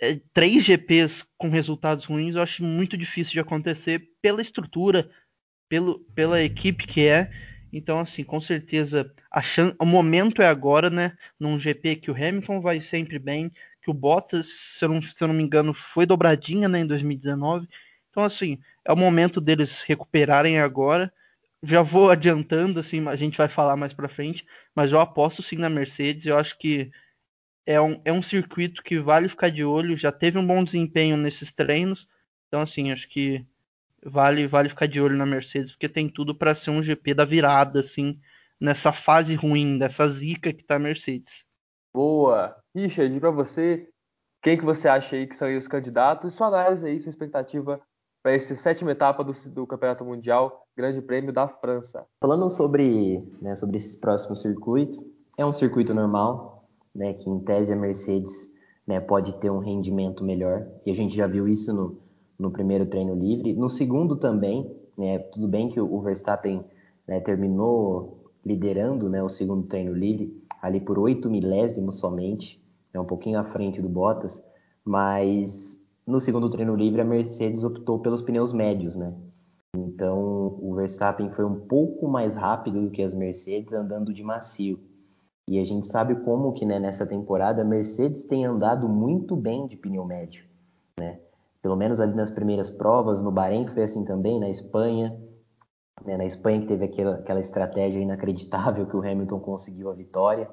é, 0.00 0.20
três 0.32 0.64
GPs 0.64 1.26
com 1.36 1.48
resultados 1.48 2.04
ruins 2.04 2.36
eu 2.36 2.42
acho 2.42 2.62
muito 2.62 2.96
difícil 2.96 3.32
de 3.32 3.40
acontecer 3.40 4.10
pela 4.22 4.40
estrutura, 4.40 5.10
pelo, 5.68 6.00
pela 6.14 6.42
equipe 6.42 6.86
que 6.86 7.06
é. 7.06 7.30
Então, 7.72 8.00
assim, 8.00 8.24
com 8.24 8.40
certeza 8.40 9.12
a 9.30 9.42
o 9.78 9.86
momento 9.86 10.42
é 10.42 10.46
agora, 10.46 10.88
né? 10.90 11.16
Num 11.38 11.58
GP 11.58 11.96
que 11.96 12.10
o 12.10 12.14
Hamilton 12.14 12.60
vai 12.60 12.80
sempre 12.80 13.18
bem, 13.18 13.50
que 13.82 13.90
o 13.90 13.94
Bottas, 13.94 14.48
se 14.48 14.84
eu 14.84 14.88
não, 14.88 15.02
se 15.02 15.14
eu 15.20 15.28
não 15.28 15.34
me 15.34 15.42
engano, 15.42 15.74
foi 15.74 16.06
dobradinha 16.06 16.68
né, 16.68 16.80
em 16.80 16.86
2019. 16.86 17.68
Então, 18.10 18.24
assim, 18.24 18.58
é 18.84 18.92
o 18.92 18.96
momento 18.96 19.40
deles 19.40 19.80
recuperarem 19.82 20.58
agora. 20.58 21.12
Já 21.62 21.82
vou 21.82 22.10
adiantando, 22.10 22.80
assim, 22.80 23.06
a 23.08 23.16
gente 23.16 23.36
vai 23.36 23.48
falar 23.48 23.76
mais 23.76 23.92
para 23.92 24.08
frente, 24.08 24.46
mas 24.74 24.92
eu 24.92 25.00
aposto 25.00 25.42
sim 25.42 25.56
na 25.56 25.68
Mercedes. 25.68 26.26
Eu 26.26 26.38
acho 26.38 26.56
que 26.58 26.90
é 27.68 27.78
um, 27.78 28.00
é 28.02 28.10
um 28.10 28.22
circuito 28.22 28.82
que 28.82 28.98
vale 28.98 29.28
ficar 29.28 29.50
de 29.50 29.62
olho, 29.62 29.94
já 29.94 30.10
teve 30.10 30.38
um 30.38 30.46
bom 30.46 30.64
desempenho 30.64 31.18
nesses 31.18 31.52
treinos, 31.52 32.08
então 32.46 32.62
assim, 32.62 32.90
acho 32.90 33.06
que 33.10 33.44
vale 34.04 34.46
vale 34.46 34.68
ficar 34.68 34.86
de 34.86 35.00
olho 35.00 35.16
na 35.16 35.26
Mercedes, 35.26 35.72
porque 35.72 35.88
tem 35.88 36.08
tudo 36.08 36.34
para 36.34 36.54
ser 36.54 36.70
um 36.70 36.82
GP 36.82 37.14
da 37.14 37.24
virada, 37.24 37.80
assim, 37.80 38.18
nessa 38.60 38.92
fase 38.92 39.34
ruim, 39.34 39.78
dessa 39.78 40.06
zica 40.08 40.52
que 40.52 40.64
tá 40.64 40.76
a 40.76 40.78
Mercedes. 40.78 41.44
Boa! 41.92 42.56
Richard, 42.74 43.18
para 43.18 43.30
você, 43.30 43.88
quem 44.42 44.56
que 44.56 44.64
você 44.64 44.88
acha 44.88 45.16
aí 45.16 45.26
que 45.26 45.36
são 45.36 45.56
os 45.56 45.68
candidatos? 45.68 46.34
Sua 46.34 46.48
análise 46.48 46.86
aí, 46.86 47.00
sua 47.00 47.10
expectativa 47.10 47.80
para 48.22 48.32
essa 48.32 48.54
sétima 48.54 48.90
etapa 48.90 49.22
do, 49.24 49.32
do, 49.50 49.66
Campeonato 49.66 50.04
Mundial, 50.04 50.66
Grande 50.76 51.00
Prêmio 51.00 51.32
da 51.32 51.48
França. 51.48 52.04
Falando 52.20 52.50
sobre, 52.50 53.22
né, 53.40 53.54
sobre 53.56 53.76
esses 53.76 53.96
próximos 53.96 54.42
circuitos, 54.42 55.00
é 55.36 55.46
um 55.46 55.52
circuito 55.52 55.94
normal, 55.94 56.68
né, 56.94 57.14
que 57.14 57.30
em 57.30 57.38
tese 57.40 57.72
a 57.72 57.76
Mercedes 57.76 58.52
né, 58.86 59.00
pode 59.00 59.34
ter 59.36 59.50
um 59.50 59.58
rendimento 59.60 60.24
melhor, 60.24 60.66
e 60.84 60.90
a 60.90 60.94
gente 60.94 61.14
já 61.14 61.26
viu 61.26 61.46
isso 61.46 61.72
no, 61.72 62.00
no 62.38 62.50
primeiro 62.50 62.86
treino 62.86 63.14
livre. 63.14 63.52
No 63.54 63.68
segundo 63.68 64.16
também, 64.16 64.70
né, 64.96 65.18
tudo 65.18 65.48
bem 65.48 65.68
que 65.68 65.80
o 65.80 66.00
Verstappen 66.00 66.64
né, 67.06 67.20
terminou 67.20 68.30
liderando 68.44 69.08
né, 69.08 69.22
o 69.22 69.28
segundo 69.28 69.66
treino 69.66 69.92
livre, 69.92 70.42
ali 70.62 70.80
por 70.80 70.98
oito 70.98 71.28
milésimos 71.28 71.98
somente, 71.98 72.62
é 72.92 73.00
um 73.00 73.04
pouquinho 73.04 73.38
à 73.38 73.44
frente 73.44 73.82
do 73.82 73.88
Bottas, 73.88 74.42
mas 74.84 75.80
no 76.06 76.18
segundo 76.18 76.48
treino 76.48 76.74
livre 76.74 77.00
a 77.00 77.04
Mercedes 77.04 77.64
optou 77.64 77.98
pelos 77.98 78.22
pneus 78.22 78.52
médios, 78.52 78.96
né? 78.96 79.14
Então 79.76 80.58
o 80.60 80.74
Verstappen 80.74 81.30
foi 81.30 81.44
um 81.44 81.60
pouco 81.66 82.08
mais 82.08 82.34
rápido 82.34 82.80
do 82.82 82.90
que 82.90 83.02
as 83.02 83.12
Mercedes 83.12 83.74
andando 83.74 84.12
de 84.12 84.22
macio. 84.22 84.80
E 85.46 85.58
a 85.58 85.64
gente 85.64 85.86
sabe 85.86 86.14
como 86.16 86.52
que 86.52 86.64
né, 86.64 86.78
nessa 86.78 87.06
temporada 87.06 87.62
a 87.62 87.64
Mercedes 87.64 88.24
tem 88.24 88.44
andado 88.44 88.88
muito 88.88 89.36
bem 89.36 89.66
de 89.66 89.76
pneu 89.76 90.04
médio, 90.04 90.44
né? 90.98 91.20
Pelo 91.62 91.76
menos 91.76 92.00
ali 92.00 92.14
nas 92.14 92.30
primeiras 92.30 92.70
provas, 92.70 93.20
no 93.20 93.32
Bahrein 93.32 93.66
foi 93.66 93.82
assim 93.82 94.04
também, 94.04 94.38
na 94.38 94.48
Espanha, 94.48 95.18
né, 96.04 96.16
na 96.16 96.24
Espanha 96.24 96.60
que 96.60 96.68
teve 96.68 96.84
aquela, 96.84 97.16
aquela 97.16 97.40
estratégia 97.40 98.00
inacreditável 98.00 98.86
que 98.86 98.96
o 98.96 99.00
Hamilton 99.00 99.40
conseguiu 99.40 99.90
a 99.90 99.94
vitória. 99.94 100.48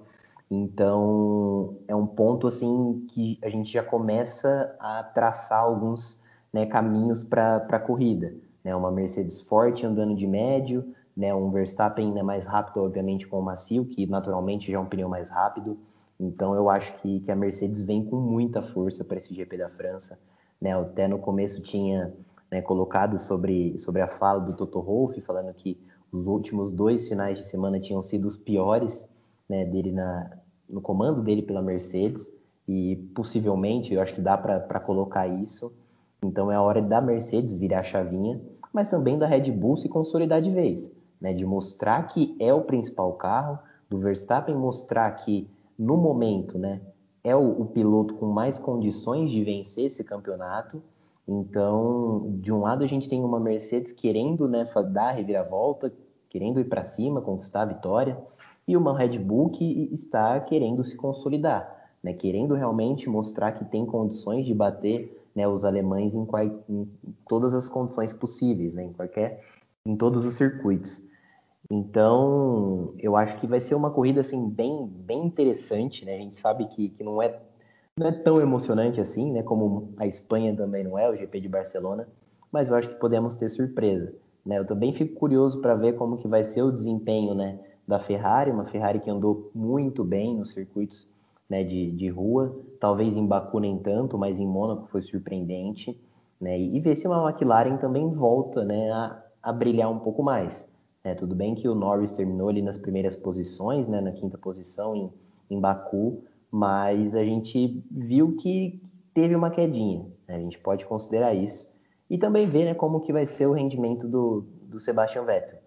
Então, 0.49 1.77
é 1.87 1.95
um 1.95 2.05
ponto 2.05 2.47
assim 2.47 3.05
que 3.09 3.39
a 3.43 3.49
gente 3.49 3.71
já 3.71 3.83
começa 3.83 4.75
a 4.79 5.03
traçar 5.03 5.59
alguns 5.59 6.21
né, 6.53 6.65
caminhos 6.65 7.23
para 7.23 7.57
a 7.57 7.79
corrida. 7.79 8.33
Né? 8.63 8.75
Uma 8.75 8.91
Mercedes 8.91 9.41
forte 9.41 9.85
andando 9.85 10.15
de 10.15 10.27
médio, 10.27 10.93
né? 11.17 11.33
um 11.33 11.49
Verstappen 11.49 12.11
né, 12.11 12.21
mais 12.21 12.45
rápido, 12.45 12.83
obviamente, 12.83 13.27
com 13.27 13.39
o 13.39 13.43
macio, 13.43 13.85
que 13.85 14.05
naturalmente 14.05 14.71
já 14.71 14.77
é 14.77 14.79
um 14.79 14.85
pneu 14.85 15.09
mais 15.09 15.29
rápido. 15.29 15.79
Então, 16.19 16.55
eu 16.55 16.69
acho 16.69 16.93
que, 17.01 17.19
que 17.21 17.31
a 17.31 17.35
Mercedes 17.35 17.81
vem 17.81 18.05
com 18.05 18.15
muita 18.15 18.61
força 18.61 19.03
para 19.03 19.17
esse 19.17 19.33
GP 19.33 19.57
da 19.57 19.69
França. 19.69 20.17
Né? 20.61 20.73
Até 20.73 21.07
no 21.07 21.19
começo 21.19 21.61
tinha 21.61 22.13
né, 22.51 22.61
colocado 22.61 23.19
sobre, 23.19 23.77
sobre 23.77 24.01
a 24.01 24.07
fala 24.07 24.39
do 24.39 24.55
Toto 24.55 24.81
Wolff, 24.81 25.19
falando 25.21 25.53
que 25.53 25.79
os 26.11 26.27
últimos 26.27 26.71
dois 26.71 27.07
finais 27.07 27.37
de 27.37 27.45
semana 27.45 27.79
tinham 27.79 28.01
sido 28.01 28.25
os 28.25 28.37
piores 28.37 29.09
né, 29.49 29.65
dele 29.65 29.91
na, 29.91 30.31
no 30.69 30.81
comando 30.81 31.21
dele 31.21 31.41
pela 31.41 31.61
Mercedes 31.61 32.31
e 32.67 32.95
possivelmente 33.13 33.93
eu 33.93 34.01
acho 34.01 34.15
que 34.15 34.21
dá 34.21 34.37
para 34.37 34.79
colocar 34.79 35.27
isso. 35.27 35.73
Então 36.23 36.51
é 36.51 36.55
a 36.55 36.61
hora 36.61 36.81
da 36.81 37.01
Mercedes 37.01 37.53
virar 37.53 37.79
a 37.79 37.83
chavinha, 37.83 38.41
mas 38.73 38.89
também 38.89 39.19
da 39.19 39.27
Red 39.27 39.51
Bull 39.51 39.77
se 39.77 39.87
consolidar 39.87 40.41
de 40.41 40.51
vez, 40.51 40.91
né, 41.19 41.33
de 41.33 41.45
mostrar 41.45 42.07
que 42.07 42.35
é 42.39 42.53
o 42.53 42.61
principal 42.61 43.13
carro, 43.13 43.59
do 43.89 43.99
Verstappen 43.99 44.55
mostrar 44.55 45.11
que 45.11 45.47
no 45.77 45.97
momento, 45.97 46.57
né, 46.57 46.81
é 47.25 47.35
o, 47.35 47.61
o 47.61 47.65
piloto 47.65 48.13
com 48.13 48.27
mais 48.27 48.59
condições 48.59 49.31
de 49.31 49.43
vencer 49.43 49.85
esse 49.85 50.03
campeonato. 50.03 50.81
Então, 51.27 52.37
de 52.39 52.53
um 52.53 52.61
lado 52.61 52.83
a 52.83 52.87
gente 52.87 53.09
tem 53.09 53.23
uma 53.23 53.39
Mercedes 53.39 53.91
querendo, 53.91 54.47
né, 54.47 54.63
dar 54.91 55.09
a 55.09 55.11
reviravolta, 55.11 55.91
querendo 56.29 56.59
ir 56.59 56.65
para 56.65 56.83
cima, 56.83 57.19
conquistar 57.19 57.63
a 57.63 57.65
vitória 57.65 58.15
e 58.67 58.77
uma 58.77 58.95
Red 58.95 59.17
Bull 59.17 59.49
que 59.49 59.89
está 59.91 60.39
querendo 60.39 60.83
se 60.83 60.95
consolidar, 60.95 61.89
né, 62.03 62.13
querendo 62.13 62.53
realmente 62.53 63.09
mostrar 63.09 63.53
que 63.53 63.65
tem 63.65 63.87
condições 63.87 64.45
de 64.45 64.53
bater 64.53 65.27
né, 65.35 65.47
os 65.47 65.65
alemães 65.65 66.13
em, 66.13 66.27
em, 66.69 66.87
todas 67.27 67.55
as 67.55 67.67
condições 67.67 68.13
possíveis, 68.13 68.75
né, 68.75 68.83
em 68.83 68.93
qualquer, 68.93 69.43
em 69.83 69.95
todos 69.95 70.25
os 70.25 70.35
circuitos. 70.35 71.01
Então, 71.69 72.93
eu 72.99 73.15
acho 73.15 73.37
que 73.37 73.47
vai 73.47 73.59
ser 73.59 73.75
uma 73.75 73.89
corrida 73.89 74.21
assim 74.21 74.49
bem, 74.49 74.85
bem 74.87 75.25
interessante, 75.25 76.05
né? 76.05 76.15
A 76.15 76.19
gente 76.19 76.35
sabe 76.35 76.65
que, 76.67 76.89
que 76.89 77.03
não 77.03 77.21
é 77.21 77.39
não 77.97 78.07
é 78.07 78.11
tão 78.11 78.41
emocionante 78.41 78.99
assim, 78.99 79.31
né? 79.31 79.41
Como 79.41 79.93
a 79.97 80.05
Espanha 80.05 80.55
também 80.55 80.83
não 80.83 80.97
é, 80.97 81.09
o 81.09 81.15
GP 81.15 81.39
de 81.39 81.47
Barcelona, 81.49 82.07
mas 82.51 82.67
eu 82.67 82.75
acho 82.75 82.89
que 82.89 82.95
podemos 82.95 83.35
ter 83.35 83.49
surpresa, 83.49 84.13
né? 84.45 84.59
Eu 84.59 84.65
também 84.65 84.93
fico 84.93 85.15
curioso 85.15 85.61
para 85.61 85.75
ver 85.75 85.93
como 85.93 86.17
que 86.17 86.27
vai 86.27 86.43
ser 86.43 86.61
o 86.61 86.71
desempenho, 86.71 87.33
né? 87.33 87.59
da 87.87 87.99
Ferrari, 87.99 88.51
uma 88.51 88.65
Ferrari 88.65 88.99
que 88.99 89.09
andou 89.09 89.51
muito 89.53 90.03
bem 90.03 90.35
nos 90.35 90.51
circuitos 90.51 91.07
né, 91.49 91.63
de, 91.63 91.91
de 91.91 92.09
rua, 92.09 92.55
talvez 92.79 93.15
em 93.15 93.25
Baku 93.25 93.59
nem 93.59 93.77
tanto, 93.77 94.17
mas 94.17 94.39
em 94.39 94.47
Mônaco 94.47 94.87
foi 94.87 95.01
surpreendente, 95.01 95.99
né, 96.41 96.59
e 96.59 96.79
ver 96.79 96.95
se 96.95 97.07
uma 97.07 97.29
McLaren 97.29 97.77
também 97.77 98.11
volta 98.11 98.65
né, 98.65 98.91
a, 98.91 99.23
a 99.43 99.53
brilhar 99.53 99.91
um 99.91 99.99
pouco 99.99 100.23
mais. 100.23 100.67
É, 101.05 101.13
tudo 101.13 101.35
bem 101.35 101.53
que 101.53 101.69
o 101.69 101.75
Norris 101.75 102.13
terminou 102.13 102.49
ali 102.49 102.63
nas 102.63 102.79
primeiras 102.79 103.15
posições, 103.15 103.87
né, 103.87 104.01
na 104.01 104.11
quinta 104.11 104.39
posição 104.39 104.95
em, 104.95 105.13
em 105.51 105.59
Baku, 105.59 106.23
mas 106.49 107.13
a 107.13 107.23
gente 107.23 107.85
viu 107.91 108.35
que 108.35 108.81
teve 109.13 109.35
uma 109.35 109.51
quedinha, 109.51 110.03
né, 110.27 110.35
a 110.35 110.39
gente 110.39 110.57
pode 110.57 110.83
considerar 110.83 111.35
isso, 111.35 111.71
e 112.09 112.17
também 112.17 112.49
ver 112.49 112.65
né, 112.65 112.73
como 112.73 113.01
que 113.01 113.13
vai 113.13 113.27
ser 113.27 113.45
o 113.45 113.51
rendimento 113.51 114.07
do, 114.07 114.47
do 114.63 114.79
Sebastian 114.79 115.25
Vettel. 115.25 115.59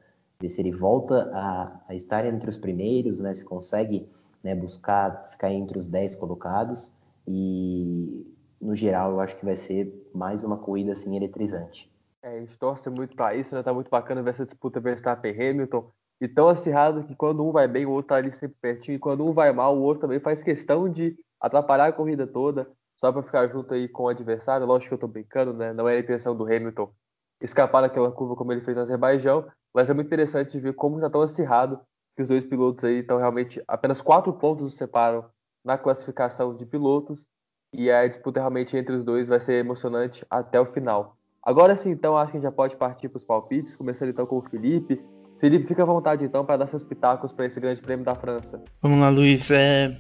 Ver 0.43 0.49
se 0.49 0.61
ele 0.61 0.73
volta 0.73 1.31
a, 1.33 1.83
a 1.87 1.95
estar 1.95 2.27
entre 2.27 2.51
os 2.51 2.57
primeiros, 2.57 3.21
né, 3.21 3.33
se 3.33 3.45
consegue 3.45 4.09
né, 4.43 4.57
buscar 4.57 5.29
ficar 5.31 5.53
entre 5.53 5.79
os 5.79 5.87
10 5.87 6.17
colocados. 6.17 6.93
E 7.29 8.27
no 8.61 8.75
geral 8.75 9.13
eu 9.13 9.21
acho 9.21 9.37
que 9.37 9.45
vai 9.45 9.55
ser 9.55 10.11
mais 10.13 10.43
uma 10.43 10.57
corrida 10.57 10.93
assim 10.93 11.17
eletrizante. 11.17 11.89
É, 12.23 12.37
a 12.37 12.41
gente 12.41 12.59
torce 12.59 12.91
muito 12.91 13.15
para 13.15 13.35
isso, 13.35 13.55
né? 13.55 13.63
Tá 13.63 13.73
muito 13.73 13.91
bacana 13.91 14.23
ver 14.23 14.31
essa 14.31 14.45
disputa 14.45 14.81
Verstappen 14.81 15.33
Hamilton 15.33 15.91
e 16.21 16.27
tão 16.29 16.49
acirrado 16.49 17.05
que 17.05 17.15
quando 17.15 17.47
um 17.47 17.53
vai 17.53 17.69
bem, 17.69 17.87
o 17.87 17.91
outro 17.91 18.09
tá 18.09 18.17
ali 18.17 18.33
sempre 18.33 18.57
pertinho, 18.61 18.97
e 18.97 18.99
quando 18.99 19.25
um 19.25 19.33
vai 19.33 19.53
mal, 19.53 19.77
o 19.77 19.83
outro 19.83 20.03
também 20.03 20.19
faz 20.19 20.43
questão 20.43 20.89
de 20.89 21.17
atrapalhar 21.41 21.87
a 21.87 21.93
corrida 21.93 22.27
toda, 22.27 22.69
só 22.97 23.13
para 23.13 23.23
ficar 23.23 23.47
junto 23.49 23.73
aí 23.73 23.89
com 23.89 24.05
o 24.05 24.09
adversário. 24.09 24.67
Lógico 24.67 24.89
que 24.91 24.95
eu 24.95 24.99
tô 24.99 25.09
brincando, 25.09 25.53
né? 25.53 25.73
Não 25.73 25.89
é 25.89 25.97
a 25.97 26.01
intenção 26.01 26.37
do 26.37 26.45
Hamilton 26.45 26.93
escapar 27.41 27.83
daquela 27.83 28.11
curva 28.11 28.35
como 28.35 28.53
ele 28.53 28.63
fez 28.63 28.77
no 28.77 28.83
Azerbaijão, 28.83 29.47
mas 29.73 29.89
é 29.89 29.95
muito 29.95 30.09
interessante 30.09 30.59
ver 30.59 30.75
como 30.75 30.99
já 31.01 31.07
estão 31.07 31.23
acirrado 31.23 31.81
que 32.17 32.23
os 32.23 32.29
dois 32.29 32.45
pilotos 32.45 32.85
aí 32.85 32.97
estão 32.99 33.19
realmente 33.19 33.63
apenas 33.69 34.03
quatro 34.03 34.33
pontos 34.33 34.67
os 34.67 34.75
separam 34.75 35.25
na 35.65 35.79
classificação 35.79 36.57
de 36.57 36.67
pilotos 36.67 37.27
e 37.73 37.91
a 37.91 38.09
disputa 38.09 38.41
realmente 38.41 38.77
entre 38.77 38.95
os 38.97 39.05
dois 39.05 39.29
vai 39.29 39.41
ser 39.41 39.55
emocionante 39.55 40.27
até 40.29 40.61
o 40.61 40.67
final. 40.67 41.18
Agora 41.43 41.75
sim, 41.75 41.91
então 41.91 42.17
acho 42.17 42.33
que 42.33 42.39
a 42.39 42.41
gente 42.41 42.49
já 42.49 42.53
pode 42.53 42.77
partir 42.77 43.09
para 43.09 43.17
os 43.17 43.25
palpites, 43.25 43.77
começando 43.77 44.11
então 44.11 44.27
com 44.27 44.39
o 44.39 44.43
Felipe. 44.43 45.01
Felipe, 45.41 45.67
fica 45.67 45.83
à 45.83 45.87
vontade 45.87 46.25
então 46.25 46.45
para 46.45 46.59
dar 46.59 46.67
seus 46.67 46.85
pitacos 46.85 47.33
para 47.33 47.47
esse 47.47 47.61
Grande 47.61 47.81
Prêmio 47.81 48.05
da 48.05 48.15
França. 48.15 48.63
Vamos 48.83 48.99
lá, 48.99 49.09
Luiz. 49.09 49.51
É... 49.51 49.97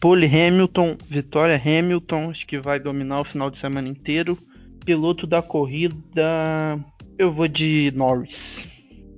Pole 0.00 0.26
Hamilton, 0.26 0.96
vitória 1.06 1.54
Hamilton, 1.56 2.30
acho 2.30 2.46
que 2.46 2.58
vai 2.58 2.80
dominar 2.80 3.20
o 3.20 3.24
final 3.24 3.50
de 3.50 3.58
semana 3.58 3.88
inteiro. 3.88 4.36
Piloto 4.84 5.28
da 5.28 5.40
corrida, 5.40 5.94
eu 7.16 7.32
vou 7.32 7.46
de 7.46 7.92
Norris. 7.94 8.64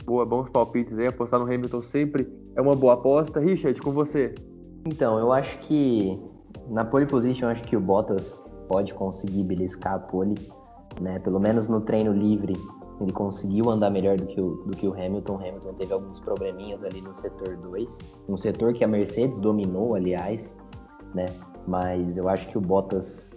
Boa, 0.04 0.26
bons 0.26 0.50
palpites 0.50 0.98
aí. 0.98 1.06
Apostar 1.06 1.40
no 1.40 1.46
Hamilton 1.46 1.80
sempre 1.80 2.28
é 2.54 2.60
uma 2.60 2.74
boa 2.74 2.94
aposta. 2.94 3.40
Richard, 3.40 3.80
com 3.80 3.92
você. 3.92 4.34
Então, 4.84 5.18
eu 5.18 5.32
acho 5.32 5.58
que 5.60 6.20
na 6.68 6.84
pole 6.84 7.06
position, 7.06 7.48
acho 7.48 7.62
que 7.64 7.76
o 7.76 7.80
Bottas 7.80 8.44
pode 8.68 8.92
conseguir 8.94 9.44
beliscar 9.44 9.94
a 9.94 9.98
pole, 9.98 10.34
né? 11.00 11.18
Pelo 11.18 11.40
menos 11.40 11.68
no 11.68 11.80
treino 11.80 12.12
livre, 12.12 12.54
ele 13.00 13.12
conseguiu 13.12 13.70
andar 13.70 13.90
melhor 13.90 14.16
do 14.16 14.26
que 14.26 14.40
o, 14.40 14.57
do 14.64 14.76
que 14.76 14.87
o 14.87 14.92
Hamilton. 14.92 15.37
Hamilton 15.37 15.74
teve 15.74 15.92
alguns 15.92 16.20
probleminhas 16.20 16.85
ali 16.85 17.00
no 17.00 17.14
setor 17.14 17.57
2, 17.57 17.98
um 18.28 18.37
setor 18.37 18.72
que 18.72 18.85
a 18.85 18.88
Mercedes 18.88 19.38
dominou, 19.38 19.94
aliás, 19.94 20.57
né? 21.14 21.26
Mas 21.66 22.16
eu 22.16 22.28
acho 22.28 22.48
que 22.48 22.59
o 22.59 22.61
Bottas 22.61 23.35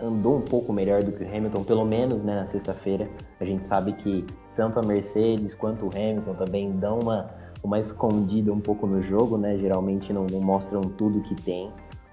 andou 0.00 0.36
um 0.36 0.42
pouco 0.42 0.72
melhor 0.72 1.02
do 1.02 1.12
que 1.12 1.24
o 1.24 1.26
Hamilton, 1.26 1.64
pelo 1.64 1.84
menos 1.84 2.22
né, 2.22 2.36
na 2.36 2.46
sexta-feira. 2.46 3.08
A 3.40 3.44
gente 3.44 3.66
sabe 3.66 3.92
que 3.92 4.26
tanto 4.54 4.78
a 4.78 4.82
Mercedes 4.82 5.54
quanto 5.54 5.86
o 5.86 5.88
Hamilton 5.88 6.34
também 6.34 6.72
dão 6.72 6.98
uma, 6.98 7.26
uma 7.62 7.78
escondida 7.78 8.52
um 8.52 8.60
pouco 8.60 8.86
no 8.86 9.02
jogo, 9.02 9.36
né? 9.36 9.56
Geralmente 9.58 10.12
não, 10.12 10.26
não 10.30 10.40
mostram 10.40 10.80
tudo 10.82 11.22
que 11.22 11.34
tem, 11.34 11.70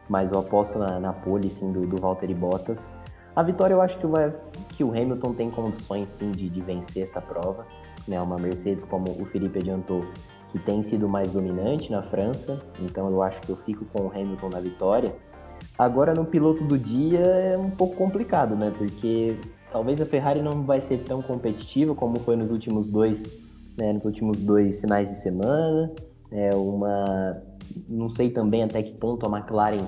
mas 0.09 0.31
eu 0.31 0.39
aposto 0.39 0.79
na, 0.79 0.99
na 0.99 1.13
pole 1.13 1.49
sim, 1.49 1.71
do, 1.71 1.85
do 1.85 1.97
Valtteri 1.97 2.33
Bottas. 2.33 2.91
A 3.35 3.43
vitória 3.43 3.73
eu 3.73 3.81
acho 3.81 3.97
que, 3.97 4.05
vai, 4.05 4.33
que 4.69 4.83
o 4.83 4.91
Hamilton 4.91 5.33
tem 5.33 5.49
condições 5.49 6.09
sim 6.09 6.31
de, 6.31 6.49
de 6.49 6.61
vencer 6.61 7.03
essa 7.03 7.21
prova. 7.21 7.65
Né? 8.07 8.21
Uma 8.21 8.37
Mercedes, 8.37 8.83
como 8.83 9.09
o 9.09 9.25
Felipe 9.25 9.59
adiantou, 9.59 10.05
que 10.51 10.59
tem 10.59 10.83
sido 10.83 11.09
mais 11.09 11.31
dominante 11.31 11.91
na 11.91 12.03
França, 12.03 12.59
então 12.79 13.09
eu 13.09 13.23
acho 13.23 13.41
que 13.41 13.49
eu 13.49 13.55
fico 13.57 13.85
com 13.85 14.03
o 14.03 14.11
Hamilton 14.11 14.49
na 14.49 14.59
vitória 14.59 15.15
Agora 15.77 16.13
no 16.13 16.25
piloto 16.25 16.63
do 16.63 16.77
dia 16.77 17.19
é 17.19 17.57
um 17.57 17.69
pouco 17.69 17.95
complicado, 17.95 18.55
né? 18.55 18.71
Porque 18.77 19.37
talvez 19.71 19.99
a 19.99 20.05
Ferrari 20.05 20.41
não 20.41 20.63
vai 20.63 20.79
ser 20.79 20.99
tão 20.99 21.21
competitiva 21.21 21.95
como 21.95 22.19
foi 22.19 22.35
nos 22.35 22.51
últimos 22.51 22.87
dois, 22.87 23.23
né, 23.77 23.91
nos 23.93 24.05
últimos 24.05 24.37
dois 24.37 24.79
finais 24.79 25.09
de 25.09 25.15
semana. 25.15 25.91
É 26.31 26.55
uma, 26.55 27.41
não 27.89 28.09
sei 28.09 28.29
também 28.29 28.63
até 28.63 28.83
que 28.83 28.91
ponto 28.97 29.25
a 29.25 29.37
McLaren, 29.37 29.85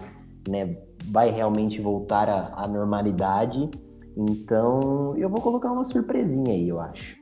né, 0.47 0.77
vai 1.05 1.31
realmente 1.31 1.81
voltar 1.81 2.29
à, 2.29 2.67
normalidade. 2.67 3.69
Então, 4.17 5.15
eu 5.17 5.29
vou 5.29 5.41
colocar 5.41 5.71
uma 5.71 5.83
surpresinha 5.83 6.53
aí, 6.53 6.69
eu 6.69 6.79
acho. 6.79 7.17